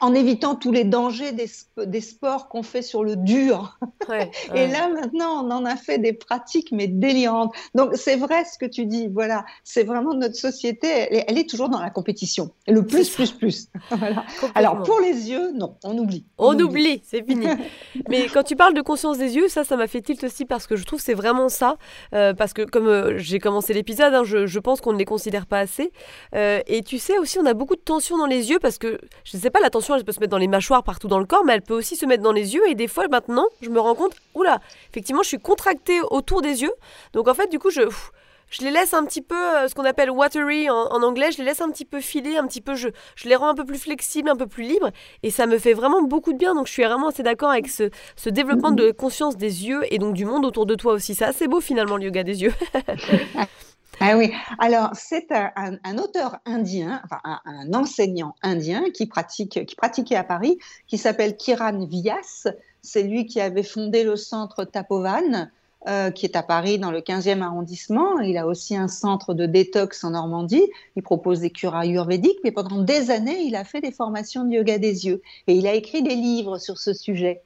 [0.00, 3.78] en évitant tous les dangers des, sports qu'on fait sur le dur.
[4.54, 7.52] et là, maintenant, on en a fait des pratiques, mais délirantes.
[7.74, 9.08] Donc, c'est vrai ce que tu dis.
[9.08, 12.50] Voilà, c'est vraiment notre société, elle est, toujours dans la compétition.
[12.66, 13.68] Le plus, plus, plus.
[14.54, 16.24] Alors, pour les yeux, non, on oublie.
[16.38, 17.46] On, oublie, c'est fini.
[18.08, 20.66] mais quand tu parles de conscience des yeux, ça, ça m'a fait tilt aussi parce
[20.66, 21.76] que je trouve c'est vraiment ça.
[22.14, 25.46] Euh, parce que, comme euh, j'ai commencé l'épisode, hein, je, pense qu'on ne les considère
[25.46, 25.92] pas assez.
[26.34, 28.98] Euh, et tu sais aussi, on a beaucoup de tension dans les yeux parce que,
[29.24, 31.18] je ne sais pas, la tension elle peut se mettre dans les mâchoires partout dans
[31.18, 32.62] le corps, mais elle peut aussi se mettre dans les yeux.
[32.68, 36.62] Et des fois, maintenant, je me rends compte, oula, effectivement, je suis contractée autour des
[36.62, 36.72] yeux.
[37.12, 37.82] Donc en fait, du coup, je,
[38.60, 41.60] les laisse un petit peu, euh, ce qu'on appelle watery en, anglais, je les laisse
[41.60, 44.28] un petit peu filer, un petit peu, je, je les rends un peu plus flexibles,
[44.28, 44.90] un peu plus libres.
[45.22, 46.54] Et ça me fait vraiment beaucoup de bien.
[46.54, 49.98] Donc je suis vraiment assez d'accord avec ce, ce développement de conscience des yeux et
[49.98, 51.14] donc du monde autour de toi aussi.
[51.14, 52.54] C'est assez beau finalement le yoga des yeux.
[54.00, 60.14] Ah oui, alors c'est un, auteur indien, enfin un, enseignant indien qui, pratique, qui pratiquait
[60.14, 62.46] à Paris, qui s'appelle Kiran Vyas.
[62.80, 65.50] C'est lui qui avait fondé le centre Tapovan,
[65.88, 68.20] euh, qui est à Paris dans le 15e arrondissement.
[68.20, 70.64] Il a aussi un centre de détox en Normandie.
[70.94, 74.52] Il propose des cures ayurvédiques, mais pendant des années, il a fait des formations de
[74.52, 77.42] yoga des yeux et il a écrit des livres sur ce sujet.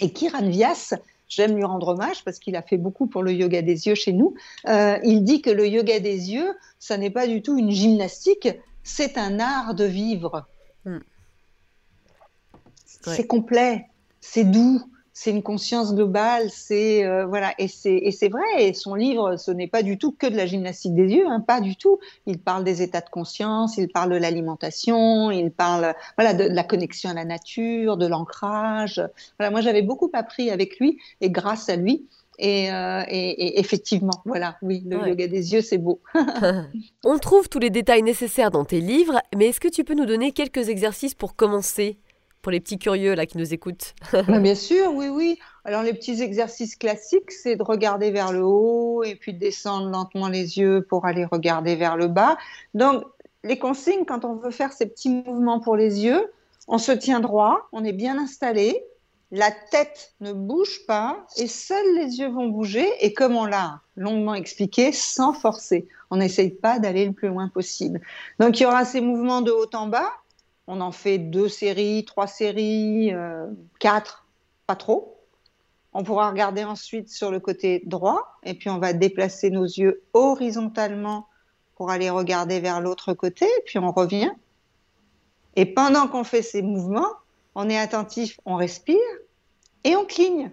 [0.00, 0.94] Et Kiran Vyas,
[1.30, 4.12] j'aime lui rendre hommage parce qu'il a fait beaucoup pour le yoga des yeux chez
[4.12, 4.34] nous.
[4.68, 8.48] Euh, il dit que le yoga des yeux, ça n'est pas du tout une gymnastique,
[8.82, 10.46] c'est un art de vivre.
[10.84, 10.98] Hmm.
[12.84, 13.86] C'est complet,
[14.20, 14.82] c'est doux,
[15.20, 18.42] c'est une conscience globale, c'est euh, voilà, et c'est vrai.
[18.60, 21.40] Et son livre, ce n'est pas du tout que de la gymnastique des yeux, hein,
[21.40, 21.98] pas du tout.
[22.24, 26.64] Il parle des états de conscience, il parle de l'alimentation, il parle voilà de, la
[26.64, 29.02] connexion à la nature, de l'ancrage.
[29.38, 32.06] Voilà, moi j'avais beaucoup appris avec lui et grâce à lui.
[32.38, 36.00] Et, euh, effectivement, voilà, oui, le yoga des yeux, c'est beau.
[37.04, 40.06] On trouve tous les détails nécessaires dans tes livres, mais est-ce que tu peux nous
[40.06, 41.98] donner quelques exercices pour commencer?
[42.42, 45.38] Pour les petits curieux là qui nous écoutent bah, Bien sûr, oui, oui.
[45.64, 49.90] Alors les petits exercices classiques, c'est de regarder vers le haut et puis de descendre
[49.90, 52.38] lentement les yeux pour aller regarder vers le bas.
[52.74, 53.04] Donc
[53.44, 56.32] les consignes, quand on veut faire ces petits mouvements pour les yeux,
[56.68, 58.84] on se tient droit, on est bien installé,
[59.32, 62.88] la tête ne bouge pas et seuls les yeux vont bouger.
[63.00, 67.48] Et comme on l'a longuement expliqué, sans forcer, on n'essaye pas d'aller le plus loin
[67.48, 68.00] possible.
[68.40, 70.10] Donc il y aura ces mouvements de haut en bas
[70.70, 73.46] on en fait deux séries, trois séries, euh,
[73.80, 74.24] quatre,
[74.68, 75.18] pas trop.
[75.92, 80.04] On pourra regarder ensuite sur le côté droit et puis on va déplacer nos yeux
[80.12, 81.26] horizontalement
[81.74, 84.30] pour aller regarder vers l'autre côté, puis on revient.
[85.56, 87.14] Et pendant qu'on fait ces mouvements,
[87.56, 88.96] on est attentif, on respire
[89.82, 90.52] et on cligne.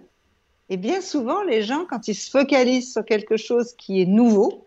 [0.68, 4.66] Et bien souvent, les gens, quand ils se focalisent sur quelque chose qui est nouveau,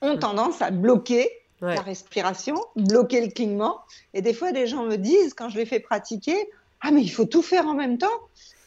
[0.00, 1.28] ont tendance à bloquer
[1.60, 3.80] la respiration, bloquer le clignement.
[4.14, 6.48] Et des fois, des gens me disent, quand je les fais pratiquer,
[6.80, 8.06] ah, mais il faut tout faire en même temps.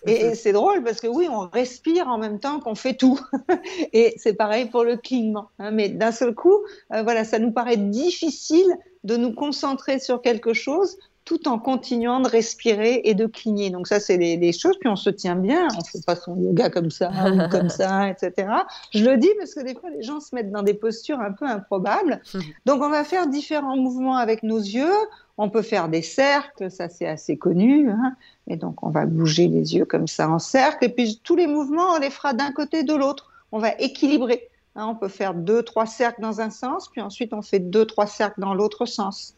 [0.05, 3.19] Et, c'est drôle parce que oui, on respire en même temps qu'on fait tout.
[3.93, 5.49] et c'est pareil pour le clignement.
[5.59, 5.71] Hein.
[5.71, 6.59] mais d'un seul coup,
[6.93, 8.67] euh, voilà, ça nous paraît difficile
[9.05, 13.69] de nous concentrer sur quelque chose tout en continuant de respirer et de cligner.
[13.69, 14.77] Donc ça, c'est les, choses.
[14.79, 18.09] Puis on se tient bien, on fait pas son yoga comme ça ou comme ça,
[18.09, 18.49] etc.
[18.93, 21.31] Je le dis parce que des fois, les gens se mettent dans des postures un
[21.31, 22.21] peu improbables.
[22.65, 24.95] Donc on va faire différents mouvements avec nos yeux.
[25.37, 27.89] On peut faire des cercles, ça c'est assez connu.
[27.89, 28.15] Hein.
[28.45, 30.85] Et donc on va bouger les yeux comme ça en cercle.
[30.85, 33.31] Et puis tous les mouvements, on les fera d'un côté de l'autre.
[33.51, 37.33] On va équilibrer Hein, on peut faire deux, trois cercles dans un sens, puis ensuite
[37.33, 39.35] on fait deux, trois cercles dans l'autre sens.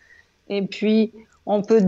[0.47, 1.11] Et puis
[1.45, 1.83] on peut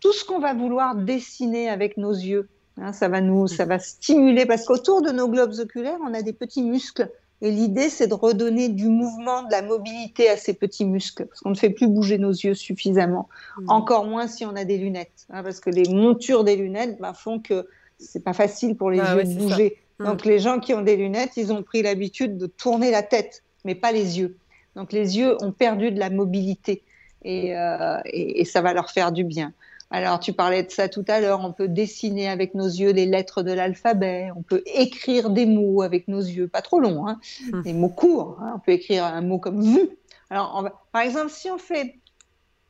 [0.00, 2.48] tout ce qu'on va vouloir dessiner avec nos yeux.
[2.76, 6.22] Hein, ça va nous, ça va stimuler parce qu'autour de nos globes oculaires, on a
[6.22, 7.10] des petits muscles.
[7.40, 11.40] Et l'idée, c'est de redonner du mouvement, de la mobilité à ces petits muscles, parce
[11.40, 13.28] qu'on ne fait plus bouger nos yeux suffisamment.
[13.58, 13.70] Mmh.
[13.70, 17.12] Encore moins si on a des lunettes, hein, parce que les montures des lunettes bah,
[17.12, 17.66] font que
[17.98, 19.78] c'est pas facile pour les bah yeux de bouger.
[19.98, 20.04] Mm.
[20.04, 23.42] Donc les gens qui ont des lunettes, ils ont pris l'habitude de tourner la tête,
[23.64, 24.36] mais pas les yeux.
[24.76, 26.82] Donc les yeux ont perdu de la mobilité
[27.24, 27.98] et, euh,
[28.44, 29.52] ça va leur faire du bien.
[29.90, 33.06] Alors tu parlais de ça tout à l'heure, on peut dessiner avec nos yeux les
[33.06, 37.20] lettres de l'alphabet, on peut écrire des mots avec nos yeux, pas trop longs, hein,
[37.52, 37.62] mm.
[37.62, 38.38] des mots courts.
[38.40, 38.54] Hein.
[38.56, 39.88] on peut écrire un mot comme vu.
[40.30, 41.96] Alors par exemple, si on fait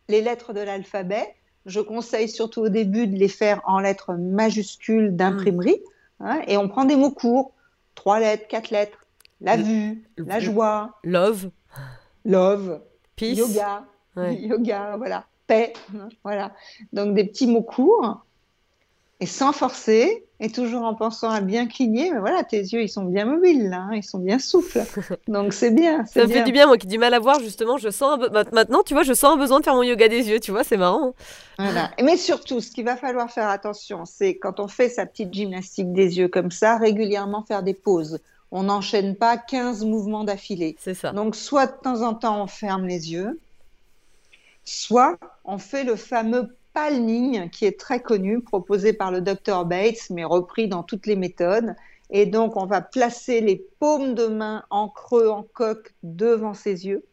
[0.09, 1.35] les lettres de l'alphabet,
[1.67, 5.81] je conseille surtout au début de les faire en lettres majuscules d'imprimerie.
[6.21, 7.53] Hein, et on prend des mots courts,
[7.95, 8.99] trois lettres, quatre lettres.
[9.41, 10.99] La vue, la joie.
[11.05, 11.51] Love.
[12.25, 12.81] Love.
[13.17, 13.37] Peace.
[13.37, 13.85] Yoga.
[14.33, 15.25] Yoga, voilà.
[15.47, 15.73] Paix.
[15.95, 16.53] Hein, voilà.
[16.93, 18.25] Donc des petits mots courts
[19.21, 22.89] et sans forcer, et toujours en pensant à bien cligner, mais voilà, tes yeux, ils
[22.89, 24.83] sont bien mobiles, là, hein, ils sont bien souples.
[25.29, 26.05] Donc c'est bien.
[26.05, 28.19] Ça me fait du bien, moi qui ai du mal à voir, justement, je sens
[28.53, 30.65] maintenant, tu vois, je sens un besoin de faire mon yoga des yeux, tu vois,
[30.65, 31.15] c'est marrant.
[31.59, 31.91] Voilà.
[32.03, 35.93] Mais surtout, ce qu'il va falloir faire attention, c'est quand on fait sa petite gymnastique
[35.93, 38.19] des yeux comme ça, régulièrement faire des pauses.
[38.51, 40.77] On n'enchaîne pas 15 mouvements d'affilée.
[40.79, 41.13] C'est ça.
[41.13, 43.41] Donc soit de temps en temps, on ferme les yeux,
[44.65, 50.11] soit on fait le fameux palming qui est très connu, proposé par le docteur Bates,
[50.11, 51.75] mais repris dans toutes les méthodes.
[52.11, 56.87] Et donc, on va placer les paumes de main en creux, en coque, devant ses
[56.87, 57.05] yeux.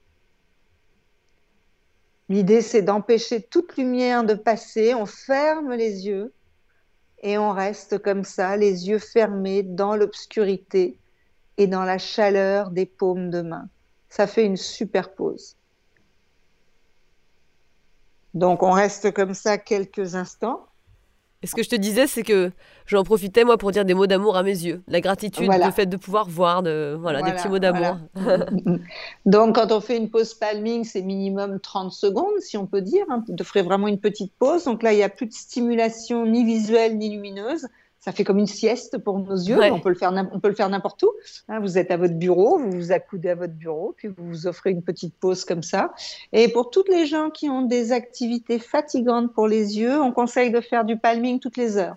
[2.27, 4.93] L'idée, c'est d'empêcher toute lumière de passer.
[4.93, 6.33] On ferme les yeux
[7.23, 10.97] et on reste comme ça, les yeux fermés dans l'obscurité
[11.57, 13.69] et dans la chaleur des paumes de main.
[14.09, 15.57] Ça fait une super pause.
[18.33, 20.65] Donc on reste comme ça quelques instants.
[21.43, 22.51] Et ce que je te disais, c'est que
[22.85, 24.83] j'en profitais moi pour dire des mots d'amour à mes yeux.
[24.87, 27.97] La gratitude, le fait de pouvoir voir, de, voilà, des petits mots d'amour.
[29.25, 33.05] Donc quand on fait une pause palming, c'est minimum 30 secondes, si on peut dire.
[33.09, 33.23] Hein.
[33.43, 34.65] Ferait vraiment une petite pause.
[34.65, 37.67] Donc là, il n'y a plus de stimulation ni visuelle ni lumineuse
[38.01, 39.59] ça fait comme une sieste pour nos yeux.
[39.71, 41.11] On peut le faire, on peut le faire n'importe où.
[41.47, 44.47] Hein, vous êtes à votre bureau, vous vous accoudez à votre bureau, puis vous vous
[44.47, 45.93] offrez une petite pause comme ça.
[46.33, 50.49] Et pour toutes les gens qui ont des activités fatigantes pour les yeux, on conseille
[50.49, 51.95] de faire du palming toutes les heures.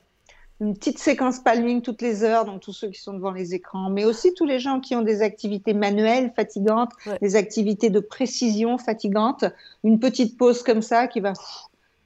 [0.60, 3.90] Une petite séquence palming toutes les heures, donc tous ceux qui sont devant les écrans,
[3.90, 8.78] mais aussi tous les gens qui ont des activités manuelles fatigantes, des activités de précision
[8.78, 9.46] fatigantes.
[9.82, 11.32] Une petite pause comme ça qui va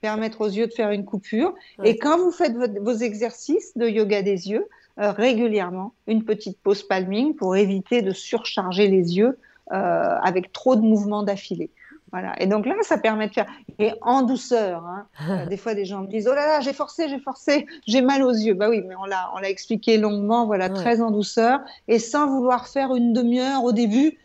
[0.00, 1.54] permettre aux yeux de faire une coupure.
[1.84, 4.66] Et quand vous faites vos exercices de yoga des yeux,
[5.00, 9.38] euh, régulièrement, une petite pause palming pour éviter de surcharger les yeux
[9.70, 11.70] euh, avec trop de mouvements d'affilée.
[12.10, 12.34] Voilà.
[12.42, 13.46] Et donc là, ça permet de faire.
[13.78, 14.84] Et en douceur.
[14.84, 15.06] Hein.
[15.30, 18.00] Euh, des fois, des gens me disent Oh là là, j'ai forcé, j'ai forcé, j'ai
[18.00, 18.54] mal aux yeux.
[18.54, 21.60] Bah oui, mais on l'a, on l'a expliqué longuement, voilà, très en douceur.
[21.86, 24.18] Et sans vouloir faire une demi-heure au début.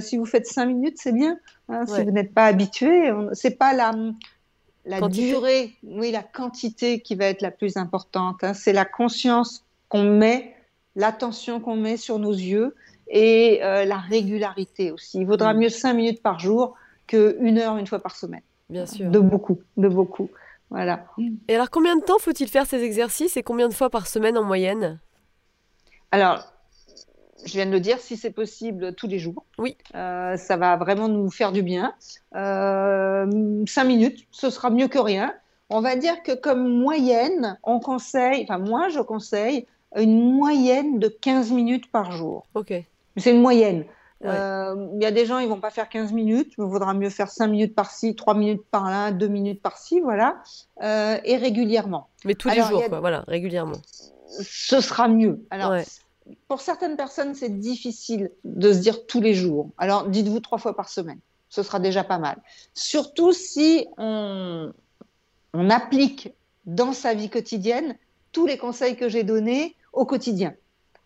[0.00, 1.36] si vous faites cinq minutes, c'est bien.
[1.68, 1.84] Hein.
[1.86, 3.92] Si vous n'êtes pas habitué, c'est pas la
[4.86, 8.42] la durée, oui, la quantité qui va être la plus importante.
[8.42, 8.54] Hein.
[8.54, 10.54] C'est la conscience qu'on met,
[10.94, 12.74] l'attention qu'on met sur nos yeux
[13.08, 15.18] et euh, la régularité aussi.
[15.18, 15.58] Il vaudra mm.
[15.58, 16.74] mieux cinq minutes par jour
[17.06, 18.42] qu'une heure une fois par semaine.
[18.68, 19.10] Bien sûr.
[19.10, 20.30] De beaucoup, de beaucoup.
[20.70, 21.06] Voilà.
[21.46, 24.36] Et alors, combien de temps faut-il faire ces exercices et combien de fois par semaine
[24.36, 24.98] en moyenne?
[26.10, 26.52] Alors,
[27.46, 29.44] je viens de le dire, si c'est possible tous les jours.
[29.58, 29.76] Oui.
[29.94, 31.94] Euh, ça va vraiment nous faire du bien.
[32.34, 35.32] Euh, cinq minutes, ce sera mieux que rien.
[35.70, 41.08] On va dire que comme moyenne, on conseille, enfin moi je conseille une moyenne de
[41.08, 42.46] 15 minutes par jour.
[42.54, 42.72] Ok.
[43.16, 43.84] C'est une moyenne.
[44.24, 47.10] Euh, il y a des gens, ils vont pas faire 15 minutes, il vaudra mieux
[47.10, 50.38] faire 5 minutes par-ci, 3 minutes par-là, 2 minutes par-ci, voilà,
[50.82, 52.08] et régulièrement.
[52.24, 53.76] Mais tous les jours, quoi, voilà, régulièrement.
[54.28, 55.46] Ce sera mieux.
[55.50, 55.76] Alors,
[56.48, 59.70] pour certaines personnes, c'est difficile de se dire tous les jours.
[59.78, 61.18] Alors, dites-vous trois fois par semaine.
[61.48, 62.38] Ce sera déjà pas mal.
[62.74, 64.72] Surtout si on,
[65.54, 66.32] applique
[66.66, 67.96] dans sa vie quotidienne
[68.32, 70.54] tous les conseils que j'ai donnés au quotidien.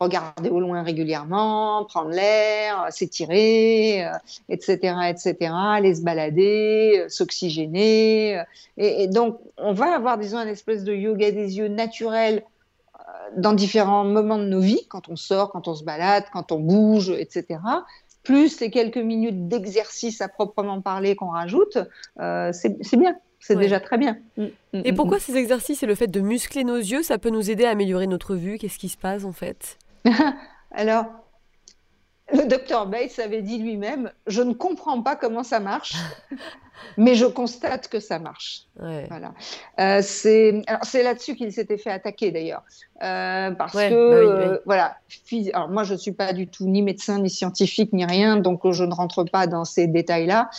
[0.00, 4.08] Regarder au loin régulièrement, prendre l'air, s'étirer,
[4.48, 8.38] etc., euh, etc., aller se balader, euh, s'oxygéner.
[8.38, 8.44] Euh,
[8.78, 12.42] et, et, donc, on va avoir, disons, un espèce de yoga des yeux naturel
[13.36, 16.60] dans différents moments de nos vies, quand on sort, quand on se balade, quand on
[16.60, 17.60] bouge, etc.,
[18.22, 21.78] plus les quelques minutes d'exercice à proprement parler qu'on rajoute,
[22.20, 23.16] euh, c'est bien.
[23.42, 24.18] C'est déjà très bien.
[24.36, 24.48] Mm, mm,
[24.84, 27.50] et mm, pourquoi ces exercices et le fait de muscler nos yeux, ça peut nous
[27.50, 28.58] aider à améliorer notre vue?
[28.58, 29.78] Qu'est-ce qui se passe en fait?
[30.70, 31.06] Alors,
[32.32, 35.94] le docteur Bates avait dit lui-même, je ne comprends pas comment ça marche,
[36.96, 38.62] mais je constate que ça marche.
[38.76, 39.32] Voilà.
[39.78, 40.62] Euh, c'est
[41.02, 42.62] là-dessus qu'il s'était fait attaquer d'ailleurs,
[43.02, 44.96] euh, parce que bah euh, voilà.
[45.52, 48.84] Alors moi, je suis pas du tout ni médecin ni scientifique ni rien, donc je
[48.84, 50.50] ne rentre pas dans ces détails-là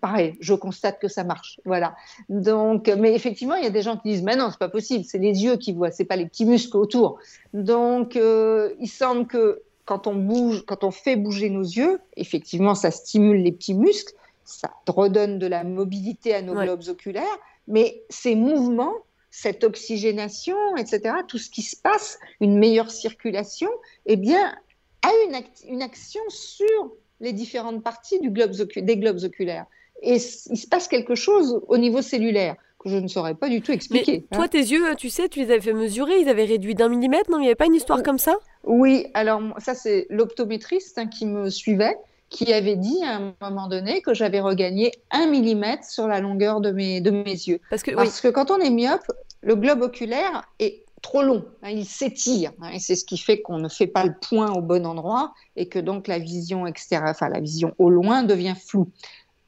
[0.00, 1.60] pareil, je constate que ça marche.
[1.64, 1.94] Voilà.
[2.28, 5.04] Donc, mais effectivement, il y a des gens qui disent, mais non, c'est pas possible,
[5.04, 7.20] c'est les yeux qui voient, c'est pas les petits muscles autour.
[7.52, 12.90] Donc, il semble que quand on bouge, quand on fait bouger nos yeux, effectivement, ça
[12.90, 18.34] stimule les petits muscles, ça redonne de la mobilité à nos globes oculaires, mais ces
[18.34, 18.94] mouvements,
[19.30, 23.70] cette oxygénation, etc., tout ce qui se passe, une meilleure circulation,
[24.06, 24.54] eh bien,
[25.02, 29.66] a une, une action sur les différentes parties du globe des globes oculaires.
[30.02, 30.20] Et il
[30.58, 34.24] se passe quelque chose au niveau cellulaire que je ne saurais pas du tout expliquer.
[34.30, 34.48] Mais toi, hein.
[34.48, 37.38] tes yeux, tu sais, tu les avais fait mesurer, ils avaient réduit d'un millimètre, non
[37.38, 38.36] Il n'y avait pas une histoire comme ça?
[38.62, 41.96] Oui, alors ça, c'est l'optométriste hein, qui me suivait
[42.30, 46.60] qui avait dit à un moment donné que j'avais regagné un millimètre sur la longueur
[46.60, 47.60] de mes, de mes yeux.
[47.70, 49.06] Parce que, Parce que quand on est myope,
[49.42, 53.58] le globe oculaire est trop long, hein, il s'étire, et c'est ce qui fait qu'on
[53.58, 57.28] ne fait pas le point au bon endroit et que donc la vision extérieure, enfin
[57.28, 58.90] la vision au loin devient floue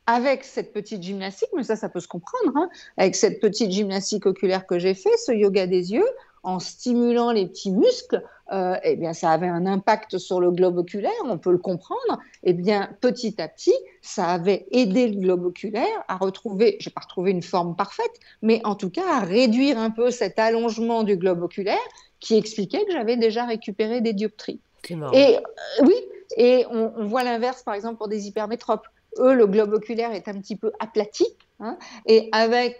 [0.07, 4.27] avec cette petite gymnastique, mais ça, ça peut se comprendre, hein, avec cette petite gymnastique
[4.27, 6.09] oculaire que j'ai fait, ce yoga des yeux,
[6.45, 10.79] en stimulant les petits muscles, euh, eh bien, ça avait un impact sur le globe
[10.79, 12.21] oculaire, on peut le comprendre.
[12.45, 16.93] Eh bien, petit à petit, ça avait aidé le globe oculaire à retrouver, je n'ai
[16.93, 21.03] pas retrouvé une forme parfaite, mais en tout cas à réduire un peu cet allongement
[21.03, 21.77] du globe oculaire
[22.21, 24.61] qui expliquait que j'avais déjà récupéré des dioptries.
[24.89, 25.97] Et euh, oui,
[26.37, 28.87] et on, on voit l'inverse, par exemple, pour des hypermétropes
[29.19, 31.27] eux, le globe oculaire est un petit peu aplati.
[31.61, 32.77] Hein, et avec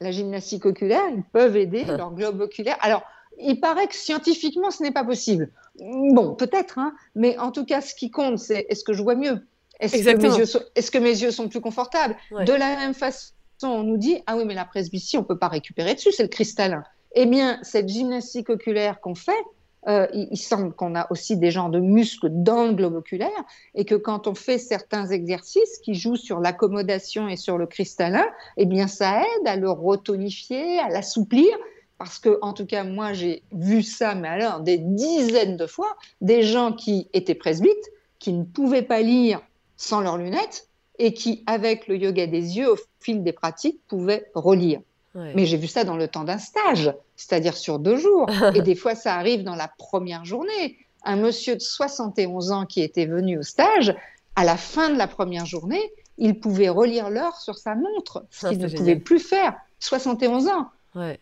[0.00, 1.96] la gymnastique oculaire, ils peuvent aider ah.
[1.96, 2.76] leur globe oculaire.
[2.80, 3.02] Alors,
[3.38, 5.50] il paraît que scientifiquement, ce n'est pas possible.
[5.78, 9.14] Bon, peut-être, hein, mais en tout cas, ce qui compte, c'est est-ce que je vois
[9.14, 9.46] mieux?
[9.78, 12.16] Est-ce que, mes yeux sont, est que mes yeux sont plus confortables?
[12.30, 15.38] De la même façon, on nous dit Ah oui, mais la presbytie, on ne peut
[15.38, 16.84] pas récupérer dessus, c'est le cristallin.
[17.14, 19.42] Eh bien, cette gymnastique oculaire qu'on fait,
[19.88, 23.30] euh, il, semble qu'on a aussi des genres de muscles dans le globe oculaire
[23.74, 28.26] et que quand on fait certains exercices qui jouent sur l'accommodation et sur le cristallin,
[28.58, 31.50] eh bien ça aide à le retonifier, à l'assouplir.
[31.96, 35.96] Parce que, en tout cas, moi, j'ai vu ça, mais alors des dizaines de fois,
[36.22, 39.42] des gens qui étaient presbytes, qui ne pouvaient pas lire
[39.76, 44.30] sans leurs lunettes et qui, avec le yoga des yeux, au fil des pratiques, pouvaient
[44.34, 44.80] relire.
[45.14, 48.26] Mais j'ai vu ça dans le temps d'un stage, c'est-à-dire sur deux jours.
[48.54, 50.78] et des fois, ça arrive dans la première journée.
[51.04, 53.94] Un monsieur de 71 ans qui était venu au stage,
[54.36, 58.48] à la fin de la première journée, il pouvait relire l'heure sur sa montre, ce
[58.48, 59.54] qu'il ne pouvait plus faire.
[59.80, 60.68] 71 ans.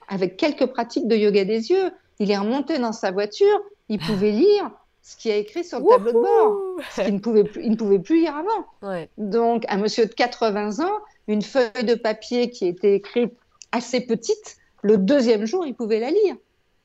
[0.08, 4.30] Avec quelques pratiques de yoga des yeux, il est remonté dans sa voiture, il pouvait
[4.44, 4.70] lire
[5.02, 6.56] ce qui a écrit sur le tableau de bord,
[6.94, 9.04] ce qu'il ne pouvait plus, il ne pouvait plus lire avant.
[9.16, 13.32] Donc, un monsieur de 80 ans, une feuille de papier qui était écrite
[13.72, 16.36] assez petite, le deuxième jour, il pouvait la lire.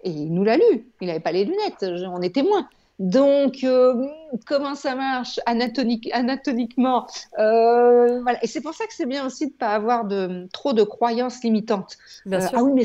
[0.04, 0.92] Et il nous l'a lu.
[1.02, 2.68] Il n'avait pas les lunettes, on est témoin.
[3.00, 4.08] Donc, euh,
[4.46, 5.40] comment ça marche?
[5.46, 7.08] Anatomiquement
[7.40, 8.44] euh, voilà.
[8.44, 10.84] Et c'est pour ça que c'est bien aussi de ne pas avoir de, trop de
[10.84, 11.98] croyances limitantes.
[12.26, 12.58] Bien euh, sûr.
[12.60, 12.84] Ah oui, mais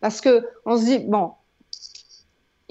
[0.00, 1.32] parce qu'on se dit, bon,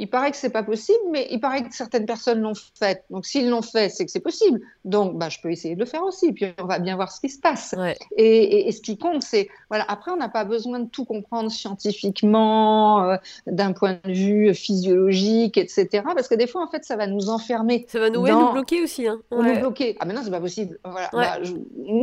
[0.01, 3.05] il paraît que c'est pas possible, mais il paraît que certaines personnes l'ont fait.
[3.11, 4.59] Donc s'ils l'ont fait, c'est que c'est possible.
[4.83, 6.33] Donc bah, je peux essayer de le faire aussi.
[6.33, 7.75] Puis on va bien voir ce qui se passe.
[8.17, 9.85] Et, ce qui compte, c'est voilà.
[9.87, 15.59] Après, on n'a pas besoin de tout comprendre scientifiquement, euh, d'un point de vue physiologique,
[15.59, 16.03] etc.
[16.15, 17.85] Parce que des fois, en fait, ça va nous enfermer.
[17.87, 19.07] Ça va nous, nous bloquer aussi.
[19.07, 19.21] Hein.
[19.31, 19.97] Nous bloquer.
[19.99, 20.79] Ah mais non, c'est pas possible.
[20.83, 21.09] Voilà.
[21.13, 21.53] Bah, je,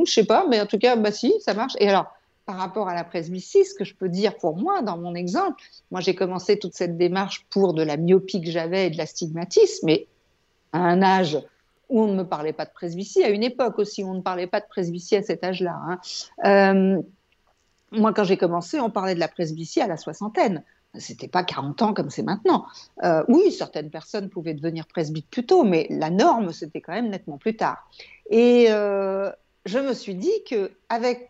[0.05, 1.75] je sais pas, mais en tout cas, bah si, ça marche.
[1.81, 2.07] Et alors
[2.49, 5.63] par rapport à la presbytie, ce que je peux dire pour moi, dans mon exemple,
[5.91, 9.85] moi j'ai commencé toute cette démarche pour de la myopie que j'avais et de l'astigmatisme,
[9.85, 10.07] mais
[10.73, 11.39] à un âge
[11.91, 14.23] où on ne me parlait pas de presbytie, à une époque aussi où on ne
[14.23, 15.79] parlait pas de presbytie à cet âge-là.
[15.89, 15.99] Hein.
[16.47, 17.03] Euh,
[17.93, 20.65] moi, quand j'ai commencé, on parlait de la presbytie à la soixantaine.
[20.95, 22.65] C'était pas 40 ans comme c'est maintenant.
[23.05, 27.11] Euh, oui, certaines personnes pouvaient devenir presbytes plus tôt, mais la norme, c'était quand même
[27.11, 27.87] nettement plus tard.
[28.31, 29.31] Et euh,
[29.67, 31.29] je me suis dit que avec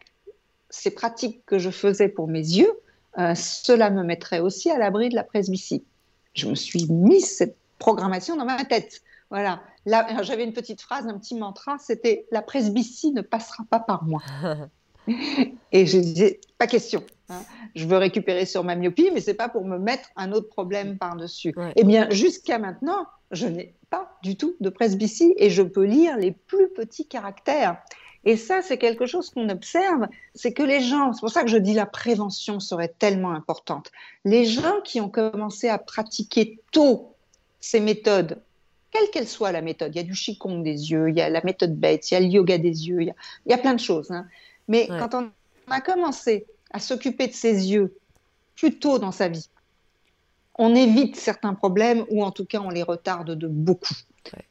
[0.71, 2.73] ces pratiques que je faisais pour mes yeux,
[3.19, 5.85] euh, cela me mettrait aussi à l'abri de la presbytie.
[6.35, 9.03] Je me suis mis cette programmation dans ma tête.
[9.31, 9.63] Voilà.
[9.87, 14.05] Là, j'avais une petite phrase, un petit mantra, c'était la presbytie ne passera pas par
[14.05, 14.23] moi.
[15.73, 17.03] Et je disais, pas question.
[17.31, 17.41] Hein.
[17.75, 20.99] Je veux récupérer sur ma myopie, mais c'est pas pour me mettre un autre problème
[20.99, 21.55] par-dessus.
[21.77, 26.17] Eh bien, jusqu'à maintenant, je n'ai pas du tout de presbytie et je peux lire
[26.17, 27.79] les plus petits caractères.
[28.29, 31.49] Et ça, c'est quelque chose qu'on observe, c'est que les gens, c'est pour ça que
[31.49, 33.91] je dis la prévention serait tellement importante.
[34.27, 37.15] Les gens qui ont commencé à pratiquer tôt
[37.59, 38.39] ces méthodes
[38.91, 39.95] quelle qu'elle soit la méthode.
[39.95, 42.17] Il y a du Qigong des yeux, il y a la méthode Bates, il y
[42.19, 43.15] a le yoga des yeux, il
[43.47, 44.11] y a, plein de choses.
[44.11, 44.27] Hein.
[44.67, 45.31] Mais quand on
[45.71, 47.97] a commencé à s'occuper de ses yeux
[48.57, 49.49] plus tôt dans sa vie,
[50.59, 53.95] on évite certains problèmes ou en tout cas on les retarde de beaucoup.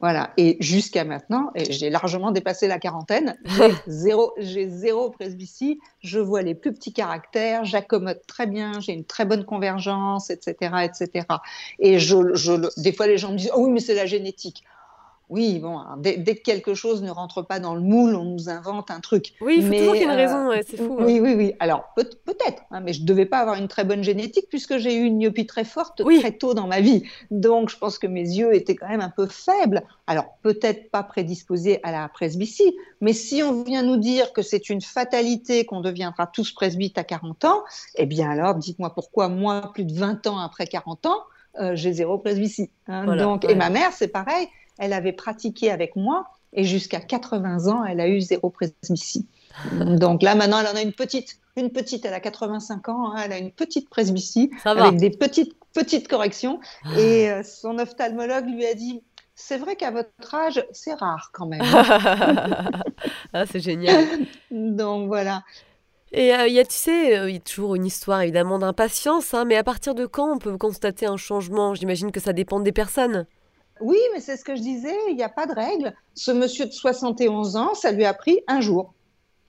[0.00, 0.32] Voilà.
[0.36, 6.18] Et jusqu'à maintenant, et j'ai largement dépassé la quarantaine, j'ai zéro, j'ai zéro presbytie, je
[6.18, 11.26] vois les plus petits caractères, j'accommode très bien, j'ai une très bonne convergence, etc., etc.
[11.78, 14.64] Et je, je, des fois, les gens me disent, oh oui, mais c'est la génétique.
[15.30, 18.90] Oui, bon, dès, que quelque chose ne rentre pas dans le moule, on nous invente
[18.90, 19.34] un truc.
[19.40, 20.96] Oui, il faut toujours qu'il y ait une raison, c'est fou.
[21.00, 21.22] Oui, hein.
[21.22, 21.52] oui, oui.
[21.58, 22.08] Alors, peut-
[22.46, 25.04] être hein, mais je ne devais pas avoir une très bonne génétique puisque j'ai eu
[25.04, 27.02] une myopie très forte très tôt dans ma vie.
[27.30, 29.82] Donc, je pense que mes yeux étaient quand même un peu faibles.
[30.06, 34.70] Alors, peut-être pas prédisposés à la presbytie, mais si on vient nous dire que c'est
[34.70, 37.64] une fatalité qu'on deviendra tous presbytes à 40 ans,
[37.96, 41.20] eh bien alors, dites-moi pourquoi moi, plus de 20 ans après 40 ans,
[41.60, 42.70] euh, j'ai zéro presbytie.
[42.86, 43.16] Hein.
[43.16, 44.48] Donc, Et ma mère, c'est pareil
[44.78, 49.26] elle avait pratiqué avec moi et jusqu'à 80 ans, elle a eu zéro presbytie.
[49.72, 51.38] Donc là, maintenant, elle en a une petite.
[51.56, 55.56] Une petite, elle a 85 ans, hein, elle a une petite presbytie avec des petites,
[55.74, 56.60] petites corrections.
[56.84, 57.00] Ah.
[57.00, 59.02] Et euh, son ophtalmologue lui a dit
[59.34, 61.62] c'est vrai qu'à votre âge, c'est rare quand même.
[63.32, 64.04] ah, c'est génial.
[64.50, 65.42] Donc voilà.
[66.12, 68.58] Et euh, il y a, tu sais, euh, il y a toujours une histoire évidemment
[68.58, 71.74] d'impatience, hein, mais à partir de quand on peut constater un changement?
[71.74, 73.26] J'imagine que ça dépend des personnes.
[73.80, 75.94] Oui, mais c'est ce que je disais, il n'y a pas de règle.
[76.14, 78.94] Ce monsieur de 71 ans, ça lui a pris un jour.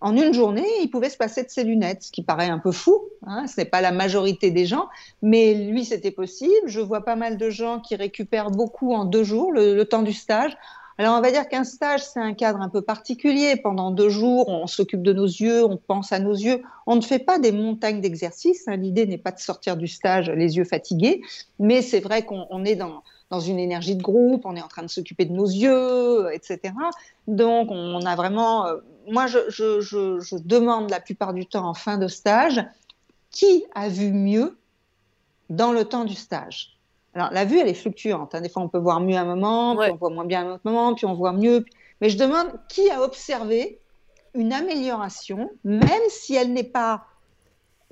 [0.02, 2.72] En une journée, il pouvait se passer de ses lunettes, ce qui paraît un peu
[2.72, 3.02] fou.
[3.26, 4.88] Hein, ce n'est pas la majorité des gens,
[5.22, 6.68] mais lui, c'était possible.
[6.68, 10.14] Je vois pas mal de gens qui récupèrent beaucoup en deux jours, le, temps du
[10.14, 10.56] stage.
[10.98, 13.58] Alors, on va dire qu'un stage, c'est un cadre un peu particulier.
[13.58, 16.62] Pendant deux jours, on s'occupe de nos yeux, on pense à nos yeux.
[16.88, 18.68] On ne fait pas des montagnes d'exercices.
[18.68, 18.78] Hein.
[18.78, 21.22] L'idée n'est pas de sortir du stage les yeux fatigués,
[21.58, 24.82] mais c'est vrai qu'on est dans, dans une énergie de groupe, on est en train
[24.82, 26.74] de s'occuper de nos yeux, etc.
[27.28, 28.66] Donc, on a vraiment.
[28.66, 28.78] Euh,
[29.08, 32.64] moi, je, je, je, demande la plupart du temps en fin de stage
[33.32, 34.58] qui a vu mieux
[35.50, 36.78] dans le temps du stage?
[37.14, 38.36] Alors, la vue, elle est fluctuante.
[38.36, 38.42] Hein.
[38.42, 40.50] Des fois, on peut voir mieux à un moment, puis on voit moins bien à
[40.50, 41.66] un autre moment, puis on voit mieux.
[42.02, 43.80] Mais je demande qui a observé
[44.34, 47.06] une amélioration, même si elle n'est pas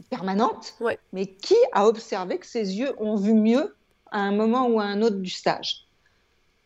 [0.10, 0.78] permanente,
[1.14, 3.76] mais qui a observé que ses yeux ont vu mieux
[4.12, 5.88] à un moment ou à un autre du stage.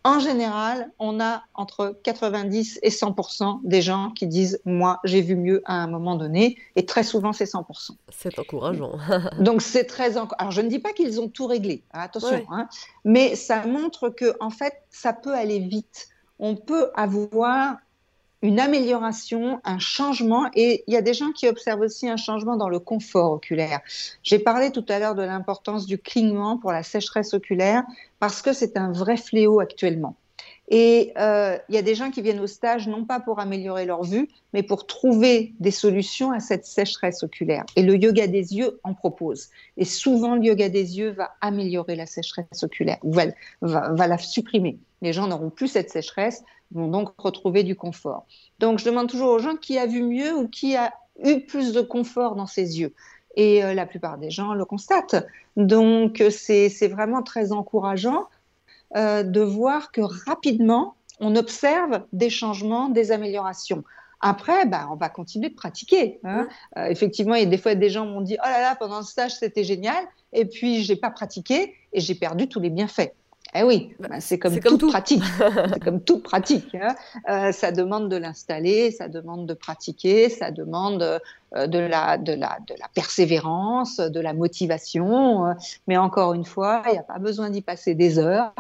[0.04, 5.36] En général, on a entre 90 et 100% des gens qui disent Moi, j'ai vu
[5.36, 6.58] mieux à un moment donné.
[6.76, 7.68] Et très souvent, c'est 100
[8.10, 8.94] C'est encourageant.
[9.40, 10.36] Donc, c'est très encourageant.
[10.40, 12.68] Alors, je ne dis pas qu'ils ont tout réglé, hein, attention, hein,
[13.06, 16.08] mais ça montre que, en fait, ça peut aller vite.
[16.40, 17.78] On peut avoir
[18.42, 22.58] une amélioration, un changement, et il y a des gens qui observent aussi un changement
[22.58, 23.82] dans le confort oculaire.
[24.24, 27.84] J'ai parlé tout à l'heure de l'importance du clignement pour la sécheresse oculaire,
[28.20, 30.16] parce que c'est un vrai fléau actuellement.
[30.74, 33.86] Et euh, il y a des gens qui viennent au stage non pas pour améliorer
[33.86, 37.66] leur vue, mais pour trouver des solutions à cette sécheresse oculaire.
[37.76, 39.50] Et le yoga des yeux en propose.
[39.76, 43.26] Et souvent, le yoga des yeux va améliorer la sécheresse oculaire, va,
[43.62, 44.80] va la supprimer.
[45.02, 46.42] Les gens n'auront plus cette sécheresse,
[46.72, 48.26] vont donc retrouver du confort.
[48.60, 51.74] Donc, je demande toujours aux gens qui a vu mieux ou qui a eu plus
[51.74, 52.94] de confort dans ses yeux.
[53.36, 55.28] Et euh, la plupart des gens le constatent.
[55.58, 58.28] Donc, c'est vraiment très encourageant
[58.96, 63.84] euh, de voir que rapidement, on observe des changements, des améliorations.
[64.22, 66.20] Après, bah, on va continuer de pratiquer.
[66.24, 66.48] Hein.
[66.78, 68.98] Euh, effectivement, il y a des fois des gens m'ont dit Oh là là, pendant
[68.98, 70.04] le stage, c'était génial.
[70.34, 73.14] Et puis, je n'ai pas pratiqué et j'ai perdu tous les bienfaits.
[73.54, 74.90] Eh oui, bah, bah, c'est comme, toute tout.
[74.90, 75.24] pratique.
[75.74, 76.76] c'est comme toute pratique.
[76.76, 76.96] Hein.
[77.30, 81.20] Euh, ça demande de l'installer, ça demande de pratiquer, ça demande
[81.56, 85.48] euh, de, la, de, la, de la persévérance, de la motivation.
[85.48, 85.54] Euh,
[85.88, 88.54] mais encore une fois, il n'y a pas besoin d'y passer des heures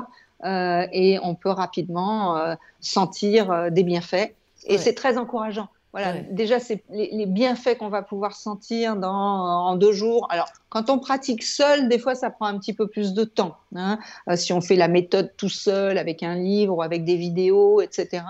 [0.44, 4.34] et on peut rapidement sentir des bienfaits.
[4.66, 5.68] Et c'est très encourageant.
[5.94, 10.26] Voilà, déjà, c'est les, bienfaits qu'on va pouvoir sentir dans, en deux jours.
[10.30, 13.58] Alors, quand on pratique seul, des fois, ça prend un petit peu plus de temps.
[13.76, 14.00] Hein.
[14.30, 17.82] Euh, si on fait la méthode tout seul, avec un livre ou avec des vidéos,
[17.82, 18.24] etc.,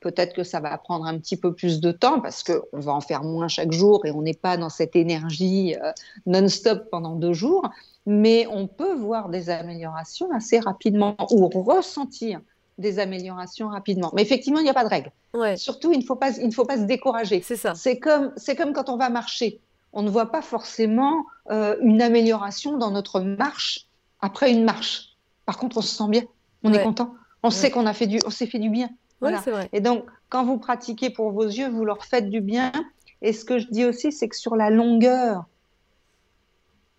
[0.00, 3.02] peut-être que ça va prendre un petit peu plus de temps parce qu'on va en
[3.02, 5.92] faire moins chaque jour et on n'est pas dans cette énergie euh,
[6.24, 7.68] non-stop pendant deux jours.
[8.06, 12.40] Mais on peut voir des améliorations assez rapidement ou ressentir
[12.78, 14.10] des améliorations rapidement.
[14.14, 15.12] Mais effectivement, il n'y a pas de règle.
[15.56, 17.42] Surtout, il ne faut pas, il ne faut pas se décourager.
[17.42, 17.74] C'est ça.
[17.74, 19.60] C'est comme, c'est comme quand on va marcher.
[19.92, 23.86] On ne voit pas forcément euh, une amélioration dans notre marche
[24.20, 25.16] après une marche.
[25.44, 26.22] Par contre, on se sent bien.
[26.64, 27.14] On est content.
[27.42, 28.88] On sait qu'on a fait du, on s'est fait du bien.
[29.20, 29.40] Voilà.
[29.40, 29.68] Vrai.
[29.72, 32.72] Et donc, quand vous pratiquez pour vos yeux, vous leur faites du bien.
[33.20, 35.44] Et ce que je dis aussi, c'est que sur la longueur,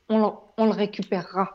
[0.10, 1.52] on, on le récupérera.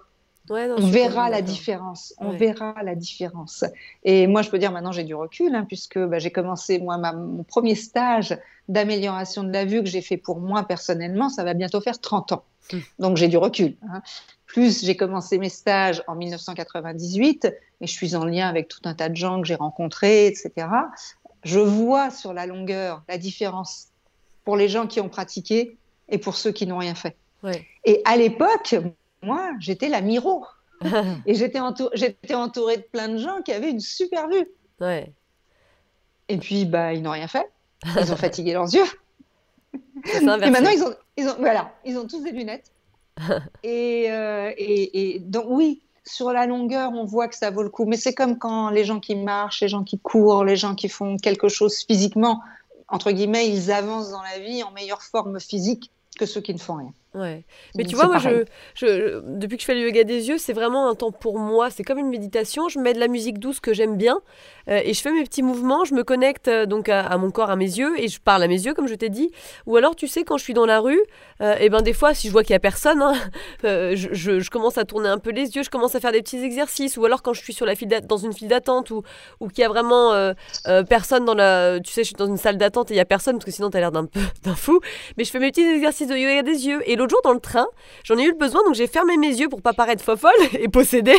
[0.50, 2.14] On verra la différence.
[2.18, 3.64] On verra la différence.
[4.04, 6.96] Et moi, je peux dire maintenant, j'ai du recul, hein, puisque bah, j'ai commencé, moi,
[6.98, 8.36] mon premier stage
[8.68, 12.32] d'amélioration de la vue que j'ai fait pour moi personnellement, ça va bientôt faire 30
[12.32, 12.44] ans.
[12.72, 12.82] Hum.
[12.98, 13.76] Donc, j'ai du recul.
[13.90, 14.02] Hein.
[14.46, 17.44] Plus, j'ai commencé mes stages en 1998,
[17.80, 20.66] et je suis en lien avec tout un tas de gens que j'ai rencontrés, etc.
[21.44, 23.88] Je vois sur la longueur la différence
[24.44, 25.76] pour les gens qui ont pratiqué
[26.08, 27.16] et pour ceux qui n'ont rien fait.
[27.84, 28.74] Et à l'époque,
[29.22, 30.44] moi, j'étais la Miro.
[31.26, 34.46] et j'étais entourée de plein de gens qui avaient une super vue.
[34.80, 35.12] Ouais.
[36.28, 37.50] Et puis, bah, ils n'ont rien fait.
[37.84, 38.84] Ils ont fatigué leurs yeux.
[40.14, 42.70] Et maintenant, ils ont, ils ont, voilà, ils ont tous des lunettes.
[43.64, 47.68] et, euh, et, et, donc, oui, sur la longueur, on voit que ça vaut le
[47.68, 47.84] coup.
[47.84, 50.88] Mais c'est comme quand les gens qui marchent, les gens qui courent, les gens qui
[50.88, 52.40] font quelque chose physiquement,
[52.88, 56.58] entre guillemets, ils avancent dans la vie en meilleure forme physique que ceux qui ne
[56.58, 56.92] font rien.
[57.18, 57.44] Ouais.
[57.76, 58.44] Mais tu vois, moi, je,
[58.74, 61.70] je, depuis que je fais le yoga des yeux, c'est vraiment un temps pour moi.
[61.70, 62.68] C'est comme une méditation.
[62.68, 64.20] Je mets de la musique douce que j'aime bien
[64.68, 65.84] euh, et je fais mes petits mouvements.
[65.84, 68.48] Je me connecte euh, donc à, mon corps, à mes yeux et je parle à
[68.48, 69.30] mes yeux, comme je t'ai dit.
[69.66, 71.00] Ou alors, tu sais, quand je suis dans la rue,
[71.40, 73.14] et euh, eh ben des fois, si je vois qu'il y a personne, hein,
[73.62, 75.62] je, je, commence à tourner un peu les yeux.
[75.62, 76.96] Je commence à faire des petits exercices.
[76.96, 79.02] Ou alors, quand je suis sur la file dans une file d'attente ou,
[79.40, 80.32] ou qu'il y a vraiment
[80.88, 83.04] personne dans la, tu sais, je suis dans une salle d'attente et il y a
[83.04, 84.80] personne parce que sinon, tu as l'air d'un peu d'un fou.
[85.16, 86.80] Mais je fais mes petits exercices de yoga des yeux.
[86.86, 87.66] Et l'autre jour, dans le train,
[88.04, 90.68] j'en ai eu le besoin, donc j'ai fermé mes yeux pour pas paraître fofolle et
[90.68, 91.18] possédée.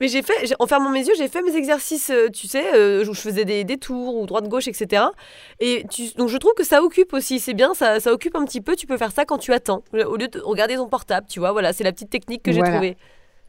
[0.00, 3.04] Mais j'ai fait, en fermant mes yeux, j'ai fait mes exercices, euh, tu sais, euh,
[3.06, 5.04] où je faisais des, des tours ou droite-gauche, etc.
[5.60, 5.84] Et
[6.16, 8.76] donc je trouve que ça occupe aussi, c'est bien, ça, ça occupe un petit peu.
[8.76, 11.52] Tu peux faire ça quand tu attends, au lieu de regarder ton portable, tu vois.
[11.52, 12.96] Voilà, c'est la petite technique que j'ai trouvée.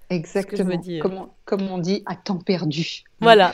[0.10, 0.80] Exactement.
[1.02, 3.04] Comme, comme, on dit, à temps perdu.
[3.22, 3.54] Voilà.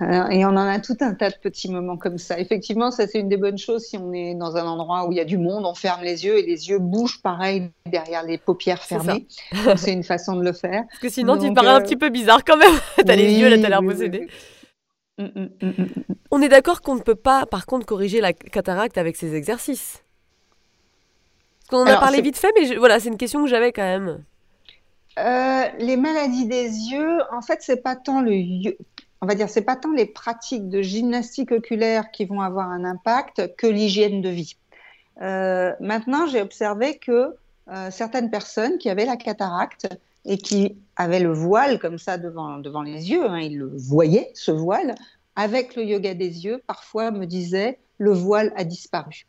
[0.30, 2.40] et on en a tout un tas de petits moments comme ça.
[2.40, 3.84] Effectivement, ça c'est une des bonnes choses.
[3.84, 6.24] Si on est dans un endroit où il y a du monde, on ferme les
[6.24, 9.26] yeux et les yeux bougent pareil derrière les paupières fermées.
[9.76, 10.84] C'est une façon de le faire.
[10.88, 12.74] Parce que sinon, tu parais un euh, petit peu bizarre quand même.
[13.06, 14.28] t'as les yeux là, t'as l'air possédé.
[15.18, 15.86] Mm, mm, mm,
[16.30, 20.02] on est d'accord qu'on ne peut pas, par contre, corriger la cataracte avec ces exercices.
[21.60, 23.82] Parce qu'on en a parlé vite fait, mais voilà, c'est une question que j'avais quand
[23.82, 24.24] même.
[25.18, 28.32] Euh, les maladies des yeux, en fait, c'est pas tant le,
[29.20, 32.84] on va dire, c'est pas tant les pratiques de gymnastique oculaire qui vont avoir un
[32.84, 34.56] impact que l'hygiène de vie.
[35.20, 37.34] Euh, maintenant, j'ai observé que
[37.68, 39.88] euh, certaines personnes qui avaient la cataracte
[40.24, 44.30] et qui avaient le voile comme ça devant, devant les yeux, hein, ils le voyaient,
[44.34, 44.94] ce voile,
[45.36, 49.26] avec le yoga des yeux, parfois me disaient le voile a disparu.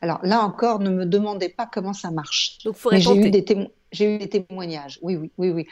[0.00, 2.58] Alors là encore, ne me demandez pas comment ça marche.
[2.64, 4.98] Donc, j'ai eu des témoins j'ai eu des témoignages.
[5.02, 5.66] Oui, oui, oui, oui.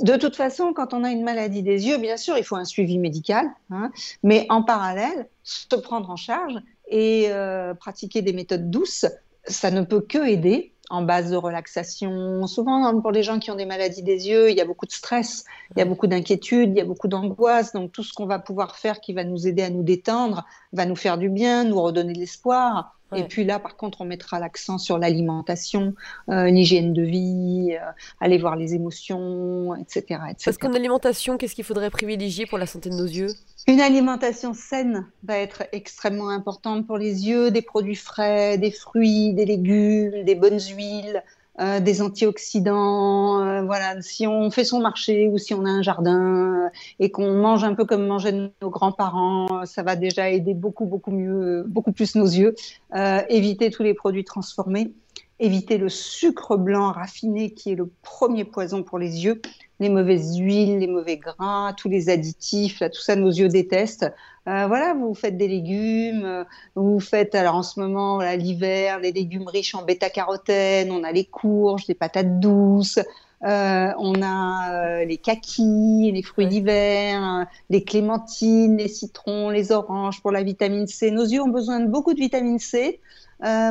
[0.00, 2.64] De toute façon, quand on a une maladie des yeux, bien sûr, il faut un
[2.64, 3.90] suivi médical, hein,
[4.22, 6.54] mais en parallèle, se prendre en charge
[6.88, 9.06] et euh, pratiquer des méthodes douces,
[9.44, 12.46] ça ne peut que aider en base de relaxation.
[12.48, 14.86] Souvent, hein, pour les gens qui ont des maladies des yeux, il y a beaucoup
[14.86, 15.44] de stress,
[15.74, 17.72] il y a beaucoup d'inquiétude, il y a beaucoup d'angoisse.
[17.72, 20.86] Donc, tout ce qu'on va pouvoir faire qui va nous aider à nous détendre va
[20.86, 22.99] nous faire du bien, nous redonner de l'espoir.
[23.16, 25.94] Et puis là, par contre, on mettra l'accent sur l'alimentation,
[26.28, 27.90] euh, l'hygiène de vie, euh,
[28.20, 30.20] aller voir les émotions, etc.
[30.30, 30.36] etc.
[30.44, 33.28] Parce qu'en alimentation, qu'est-ce qu'il faudrait privilégier pour la santé de nos yeux?
[33.66, 39.34] Une alimentation saine va être extrêmement importante pour les yeux, des produits frais, des fruits,
[39.34, 41.22] des légumes, des bonnes huiles,
[41.60, 43.44] euh, des antioxydants.
[43.44, 47.10] Euh, voilà, si on fait son marché ou si on a un jardin euh, et
[47.10, 48.32] qu'on mange un peu comme mangeaient
[48.62, 52.54] nos grands-parents, ça va déjà aider beaucoup, beaucoup mieux, beaucoup plus nos yeux.
[53.28, 54.92] éviter tous les produits transformés
[55.40, 59.40] éviter le sucre blanc raffiné qui est le premier poison pour les yeux,
[59.80, 64.12] les mauvaises huiles, les mauvais gras, tous les additifs, là, tout ça nos yeux détestent.
[64.46, 69.12] Euh, voilà, vous faites des légumes, euh, vous faites alors en ce moment l'hiver les
[69.12, 72.98] légumes riches en bêta-carotène, on a les courges, les patates douces.
[73.42, 80.30] Euh, on a les kakis, les fruits d'hiver, les clémentines, les citrons, les oranges pour
[80.30, 81.10] la vitamine C.
[81.10, 83.00] Nos yeux ont besoin de beaucoup de vitamine C,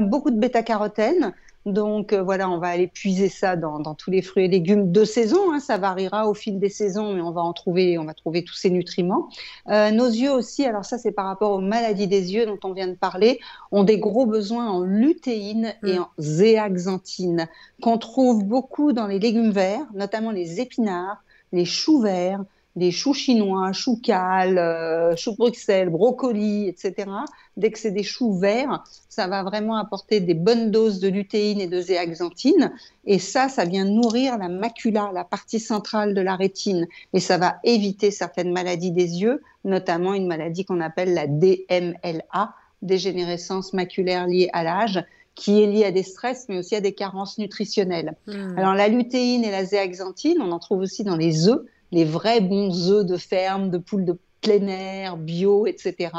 [0.02, 1.36] beaucoup de bêta-carotène.
[1.66, 5.04] Donc euh, voilà, on va aller puiser ça dans, tous les fruits et légumes de
[5.04, 5.52] saison.
[5.52, 5.60] Hein.
[5.60, 8.56] ça variera au fil des saisons, mais on va en trouver, on va trouver tous
[8.56, 9.30] ces nutriments.
[9.68, 12.74] Euh, nos yeux aussi, alors ça c'est par rapport aux maladies des yeux dont on
[12.74, 13.40] vient de parler,
[13.72, 16.02] ont des gros besoins en lutéine et mm.
[16.02, 17.48] en zéaxanthine
[17.82, 22.44] qu'on trouve beaucoup dans les légumes verts, notamment les épinards, les choux verts,
[22.80, 27.10] des choux chinois, choux cales, euh, choux Bruxelles, brocolis, etc.
[27.58, 31.60] Dès que c'est des choux verts, ça va vraiment apporter des bonnes doses de lutéine
[31.60, 32.72] et de zéaxanthine.
[33.06, 36.88] Et ça, ça vient nourrir la macula, la partie centrale de la rétine.
[37.14, 42.54] Et ça va éviter certaines maladies des yeux, notamment une maladie qu'on appelle la DMLA,
[42.82, 45.04] dégénérescence maculaire liée à l'âge,
[45.36, 48.16] qui est lié à des stress, mais aussi à des carences nutritionnelles.
[48.28, 48.58] Hmm.
[48.58, 51.62] Alors la lutéine et la zéaxanthine, on en trouve aussi dans les œufs,
[51.92, 56.12] les vrais bons œufs de ferme, de poules de plein air, bio, etc.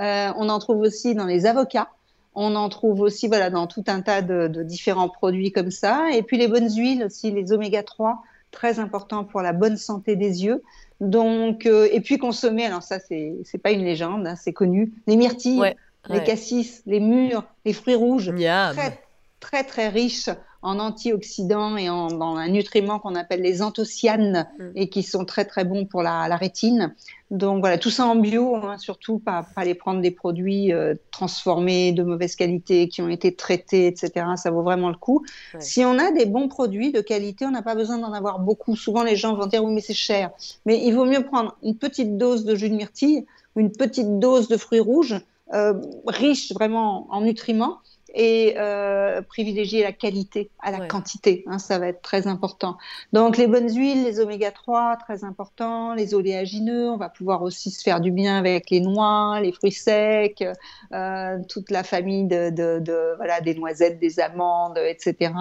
[0.00, 1.88] Euh, on en trouve aussi dans les avocats.
[2.34, 6.10] On en trouve aussi voilà, dans tout un tas de, de, différents produits comme ça.
[6.12, 10.16] Et puis les bonnes huiles aussi, les oméga 3, très important pour la bonne santé
[10.16, 10.62] des yeux.
[11.00, 15.16] Donc, euh, et puis consommer, alors ça, c'est, pas une légende, hein, c'est connu, les
[15.16, 15.74] myrtilles,
[16.08, 18.32] les cassis, les mûres, les fruits rouges,
[18.72, 19.01] très,
[19.42, 20.30] très, très riches
[20.62, 24.70] en antioxydants et en, dans un nutriment qu'on appelle les anthocyanes mm.
[24.76, 26.94] et qui sont très très bons pour la, la rétine.
[27.32, 30.94] Donc voilà, tout ça en bio, hein, surtout pas, pas aller prendre des produits euh,
[31.10, 34.26] transformés de mauvaise qualité, qui ont été traités, etc.
[34.36, 35.24] Ça vaut vraiment le coup.
[35.58, 38.76] Si on a des bons produits de qualité, on n'a pas besoin d'en avoir beaucoup.
[38.76, 40.30] Souvent les gens vont dire oui mais c'est cher.
[40.64, 43.26] Mais il vaut mieux prendre une petite dose de jus de myrtille
[43.56, 45.20] ou une petite dose de fruits rouges,
[45.54, 45.74] euh,
[46.06, 47.78] riches vraiment en nutriments
[48.14, 51.44] et euh, privilégier la qualité à la quantité.
[51.46, 52.76] Hein, ça va être très important.
[53.12, 55.94] Donc les bonnes huiles, les oméga 3, très important.
[55.94, 59.72] Les oléagineux, on va pouvoir aussi se faire du bien avec les noix, les fruits
[59.72, 60.44] secs,
[60.92, 65.32] euh, toute la famille de, de, de, voilà des noisettes, des amandes, etc.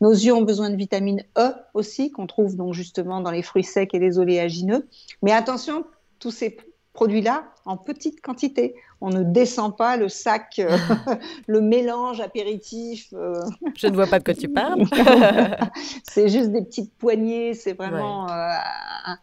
[0.00, 3.64] Nos yeux ont besoin de vitamine E aussi qu'on trouve donc justement dans les fruits
[3.64, 4.88] secs et les oléagineux.
[5.22, 5.84] Mais attention,
[6.18, 6.56] tous ces
[6.94, 8.74] produits-là en petite quantité.
[9.06, 10.78] On ne descend pas le sac, euh,
[11.46, 13.12] le mélange apéritif.
[13.12, 13.34] Euh.
[13.76, 14.82] Je ne vois pas de quoi tu parles.
[16.04, 18.48] c'est juste des petites poignées, c'est vraiment euh,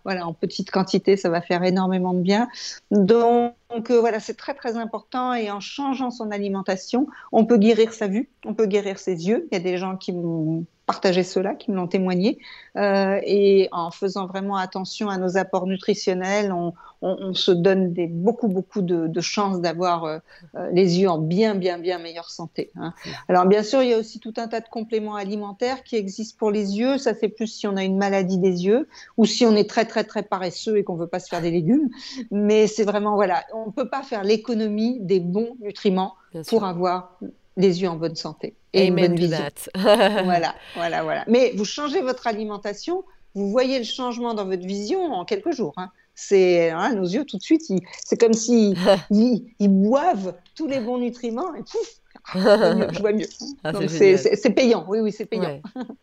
[0.03, 2.47] voilà, en petite quantité, ça va faire énormément de bien.
[2.91, 8.05] Donc voilà, c'est très très important et en changeant son alimentation, on peut guérir sa
[8.05, 9.47] vue, on peut guérir ses yeux.
[9.51, 12.37] Il y a des gens qui m'ont partagé cela, qui me l'ont témoigné.
[12.75, 18.47] et en faisant vraiment attention à nos apports nutritionnels, on, on se donne des beaucoup,
[18.47, 20.17] beaucoup de, chances d'avoir euh,
[20.55, 22.71] euh, les yeux en bien, bien, bien meilleure santé.
[22.75, 22.93] Hein.
[23.29, 26.35] Alors, bien sûr, il y a aussi tout un tas de compléments alimentaires qui existent
[26.37, 26.97] pour les yeux.
[26.97, 29.85] Ça, c'est plus si on a une maladie des yeux ou si on est très,
[29.85, 31.89] très, très paresseux et qu'on veut pas se faire des légumes.
[32.31, 36.15] Mais c'est vraiment, voilà, on ne peut pas faire l'économie des bons nutriments
[36.47, 37.17] pour avoir
[37.57, 39.37] les yeux en bonne santé et une bonne vision.
[39.75, 41.23] voilà, voilà, voilà.
[41.27, 43.03] Mais vous changez votre alimentation,
[43.35, 45.73] vous voyez le changement dans votre vision en quelques jours.
[45.77, 47.61] Hein c'est hein, nos yeux tout de suite,
[48.05, 48.77] c'est comme s'ils
[49.09, 52.01] ils, boivent tous les bons nutriments et pouf,
[52.33, 53.27] je vois mieux.
[53.63, 55.61] Ah, c'est payant, oui, oui, c'est payant.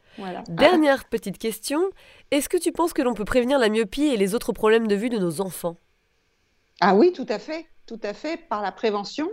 [0.48, 1.80] Dernière petite question,
[2.30, 4.94] est-ce que tu penses que l'on peut prévenir la myopie et les autres problèmes de
[4.94, 5.76] vue de nos enfants?
[6.80, 9.28] Ah oui, tout à fait, tout à fait, par la prévention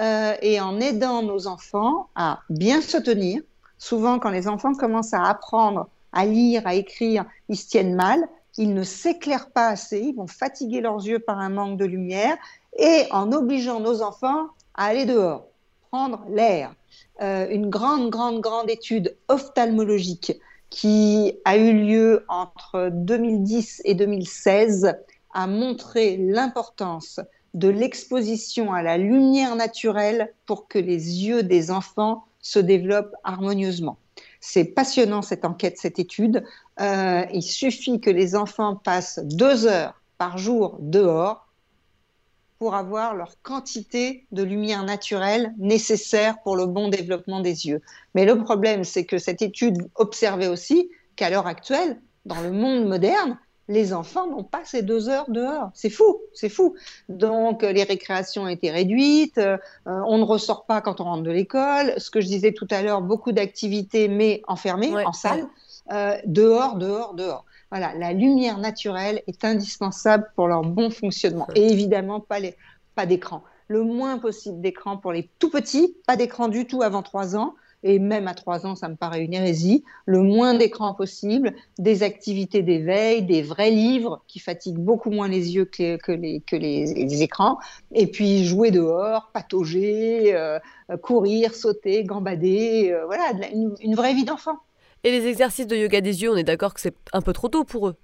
[0.00, 3.42] euh, et en aidant nos enfants à bien se tenir.
[3.78, 8.24] Souvent, quand les enfants commencent à apprendre à lire, à écrire, ils se tiennent mal
[8.56, 12.36] ils ne s'éclairent pas assez, ils vont fatiguer leurs yeux par un manque de lumière,
[12.76, 15.46] et en obligeant nos enfants à aller dehors,
[15.90, 16.74] prendre l'air.
[17.22, 20.32] Euh, une grande, grande, grande étude ophtalmologique
[20.70, 24.96] qui a eu lieu entre 2010 et 2016
[25.32, 27.20] a montré l'importance
[27.54, 33.98] de l'exposition à la lumière naturelle pour que les yeux des enfants se développent harmonieusement.
[34.40, 36.44] C'est passionnant cette enquête, cette étude.
[36.80, 41.48] Euh, il suffit que les enfants passent deux heures par jour dehors
[42.58, 47.82] pour avoir leur quantité de lumière naturelle nécessaire pour le bon développement des yeux.
[48.14, 52.86] Mais le problème, c'est que cette étude observait aussi qu'à l'heure actuelle, dans le monde
[52.86, 55.70] moderne, les enfants n'ont pas ces deux heures dehors.
[55.74, 56.74] C'est fou, c'est fou.
[57.08, 61.30] Donc les récréations ont été réduites, euh, on ne ressort pas quand on rentre de
[61.30, 61.94] l'école.
[61.98, 65.46] Ce que je disais tout à l'heure, beaucoup d'activités mais enfermées en salle,
[65.92, 67.44] euh, dehors, dehors, dehors.
[67.70, 71.46] Voilà, la lumière naturelle est indispensable pour leur bon fonctionnement.
[71.54, 73.42] Et évidemment, pas, d'écran.
[73.68, 77.54] Le moins possible d'écran pour les tout petits, pas d'écran du tout avant trois ans
[77.82, 82.02] et même à trois ans, ça me paraît une hérésie, le moins d'écran possible, des
[82.02, 87.22] activités d'éveil, des vrais livres qui fatiguent beaucoup moins les yeux que les, que les,
[87.22, 87.58] écrans,
[87.92, 90.58] et puis jouer dehors, patauger, euh,
[91.02, 94.60] courir, sauter, gambader, euh, voilà, une vraie vie d'enfant.
[95.04, 97.48] Et les exercices de yoga des yeux, on est d'accord que c'est un peu trop
[97.48, 97.96] tôt pour eux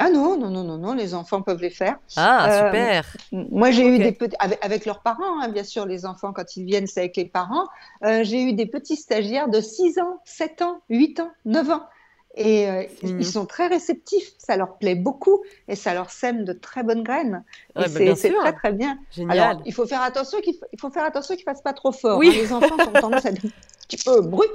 [0.00, 1.98] ah non, non, non, non, non, les enfants peuvent les faire.
[2.16, 3.16] Ah, euh, super.
[3.32, 6.64] Moi, j'ai eu des petits, avec, leurs parents, hein, bien sûr, les enfants, quand ils
[6.64, 7.66] viennent, c'est avec les parents.
[8.04, 11.82] Euh, j'ai eu des petits stagiaires de 6 ans, 7 ans, 8 ans, 9 ans.
[12.38, 16.52] Et euh, ils sont très réceptifs, ça leur plaît beaucoup et ça leur sème de
[16.52, 17.42] très bonnes graines.
[17.76, 18.96] et bah, c'est très très bien.
[19.10, 19.38] Génial.
[19.38, 22.16] Alors, il faut faire attention qu'il faut faire attention qu'ils fassent pas trop fort.
[22.16, 22.28] Oui.
[22.28, 22.38] Hein.
[22.40, 23.50] Les enfants ont tendance à être un
[23.88, 24.50] petit peu brut.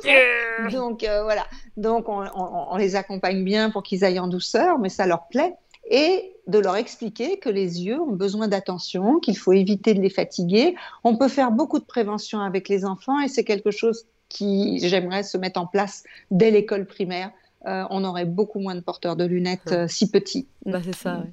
[0.71, 1.45] Donc euh, voilà.
[1.75, 5.53] Donc on, on, les accompagne bien pour qu'ils aillent en douceur, mais ça leur plaît.
[5.89, 10.09] Et de leur expliquer que les yeux ont besoin d'attention, qu'il faut éviter de les
[10.09, 10.75] fatiguer.
[11.03, 15.23] On peut faire beaucoup de prévention avec les enfants et c'est quelque chose qui, j'aimerais,
[15.23, 17.31] se mettre en place dès l'école primaire.
[17.65, 20.47] On aurait beaucoup moins de porteurs de lunettes si petits.
[20.65, 21.23] Bah, c'est ça.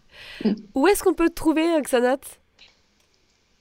[0.45, 0.53] Mm.
[0.75, 2.19] Où est-ce qu'on peut te trouver, Xanat?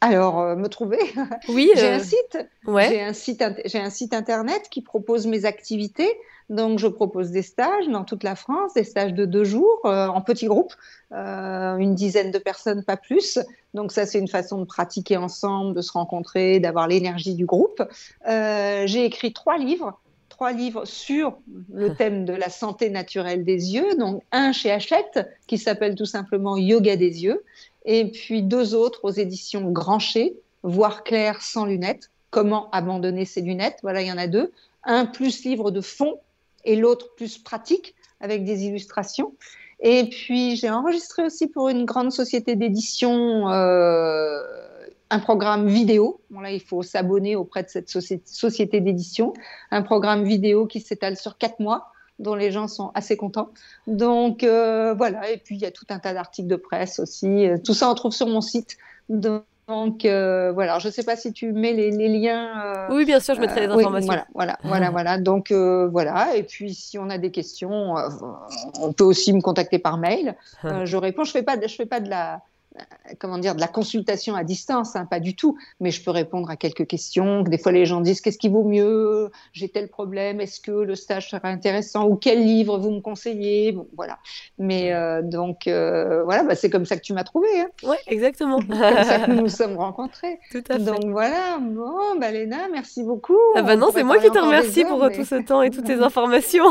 [0.01, 0.99] Alors, euh, me trouver.
[1.49, 1.71] Oui.
[1.75, 2.37] j'ai un site.
[2.65, 3.43] J'ai un site.
[3.65, 6.09] J'ai un site internet qui propose mes activités.
[6.49, 10.07] Donc, je propose des stages dans toute la France, des stages de deux jours euh,
[10.07, 10.73] en petits groupes,
[11.11, 13.37] euh, une dizaine de personnes, pas plus.
[13.75, 17.83] Donc, ça, c'est une façon de pratiquer ensemble, de se rencontrer, d'avoir l'énergie du groupe.
[18.25, 19.99] j'ai écrit trois livres
[20.39, 21.37] trois livres sur
[21.73, 23.95] le thème de la santé naturelle des yeux.
[23.97, 27.43] Donc, un chez Hachette qui s'appelle tout simplement Yoga des yeux
[27.83, 33.79] et puis deux autres aux éditions Grancher, Voir clair sans lunettes, comment abandonner ses lunettes.
[33.81, 34.53] Voilà, il y en a deux.
[34.85, 36.15] Un plus livre de fond
[36.63, 39.33] et l'autre plus pratique avec des illustrations.
[39.81, 44.41] Et puis j'ai enregistré aussi pour une grande société d'édition euh,
[45.09, 46.21] un programme vidéo.
[46.29, 49.33] Bon, là, il faut s'abonner auprès de cette société d'édition.
[49.71, 53.49] Un programme vidéo qui s'étale sur quatre mois dont les gens sont assez contents.
[53.87, 57.47] Donc euh, voilà, et puis il y a tout un tas d'articles de presse aussi.
[57.47, 58.77] Euh, tout ça on trouve sur mon site.
[59.07, 62.87] Donc euh, voilà, je ne sais pas si tu mets les, liens.
[62.89, 64.07] oui, bien sûr, je mettrai les informations.
[64.07, 65.17] voilà, voilà, voilà, voilà.
[65.17, 67.95] Donc voilà, et puis si on a des questions,
[68.81, 70.35] on peut aussi me contacter par mail.
[70.63, 71.23] je réponds.
[71.23, 72.41] Je fais pas, je fais pas de la
[73.19, 76.49] comment dire, de la consultation à distance, hein, pas du tout, mais je peux répondre
[76.49, 77.43] à quelques questions.
[77.43, 80.95] Des fois, les gens disent qu'est-ce qui vaut mieux J'ai tel problème, est-ce que le
[80.95, 84.19] stage sera intéressant Ou quel livre vous me conseillez bon, Voilà.
[84.57, 87.47] Mais euh, donc, euh, voilà, bah, c'est comme ça que tu m'as trouvé.
[87.59, 87.67] Hein.
[87.83, 88.59] Oui, exactement.
[88.67, 90.39] comme ça que nous nous sommes rencontrés.
[90.51, 90.83] Tout à fait.
[90.83, 93.37] Donc voilà, bon, bah, Léna, merci beaucoup.
[93.55, 95.99] Ah bah non, c'est moi qui te remercie pour tout ce temps et toutes ces
[96.01, 96.65] informations.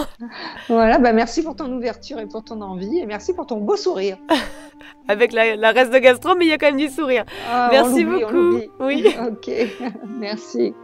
[0.68, 3.76] voilà, bah merci pour ton ouverture et pour ton envie, et merci pour ton beau
[3.76, 4.18] sourire.
[5.08, 7.24] Avec la, la reste de gastro, mais il y a quand même du sourire.
[7.50, 8.60] Ah, Merci beaucoup.
[8.80, 9.04] Oui.
[9.28, 9.50] ok,
[10.18, 10.74] merci.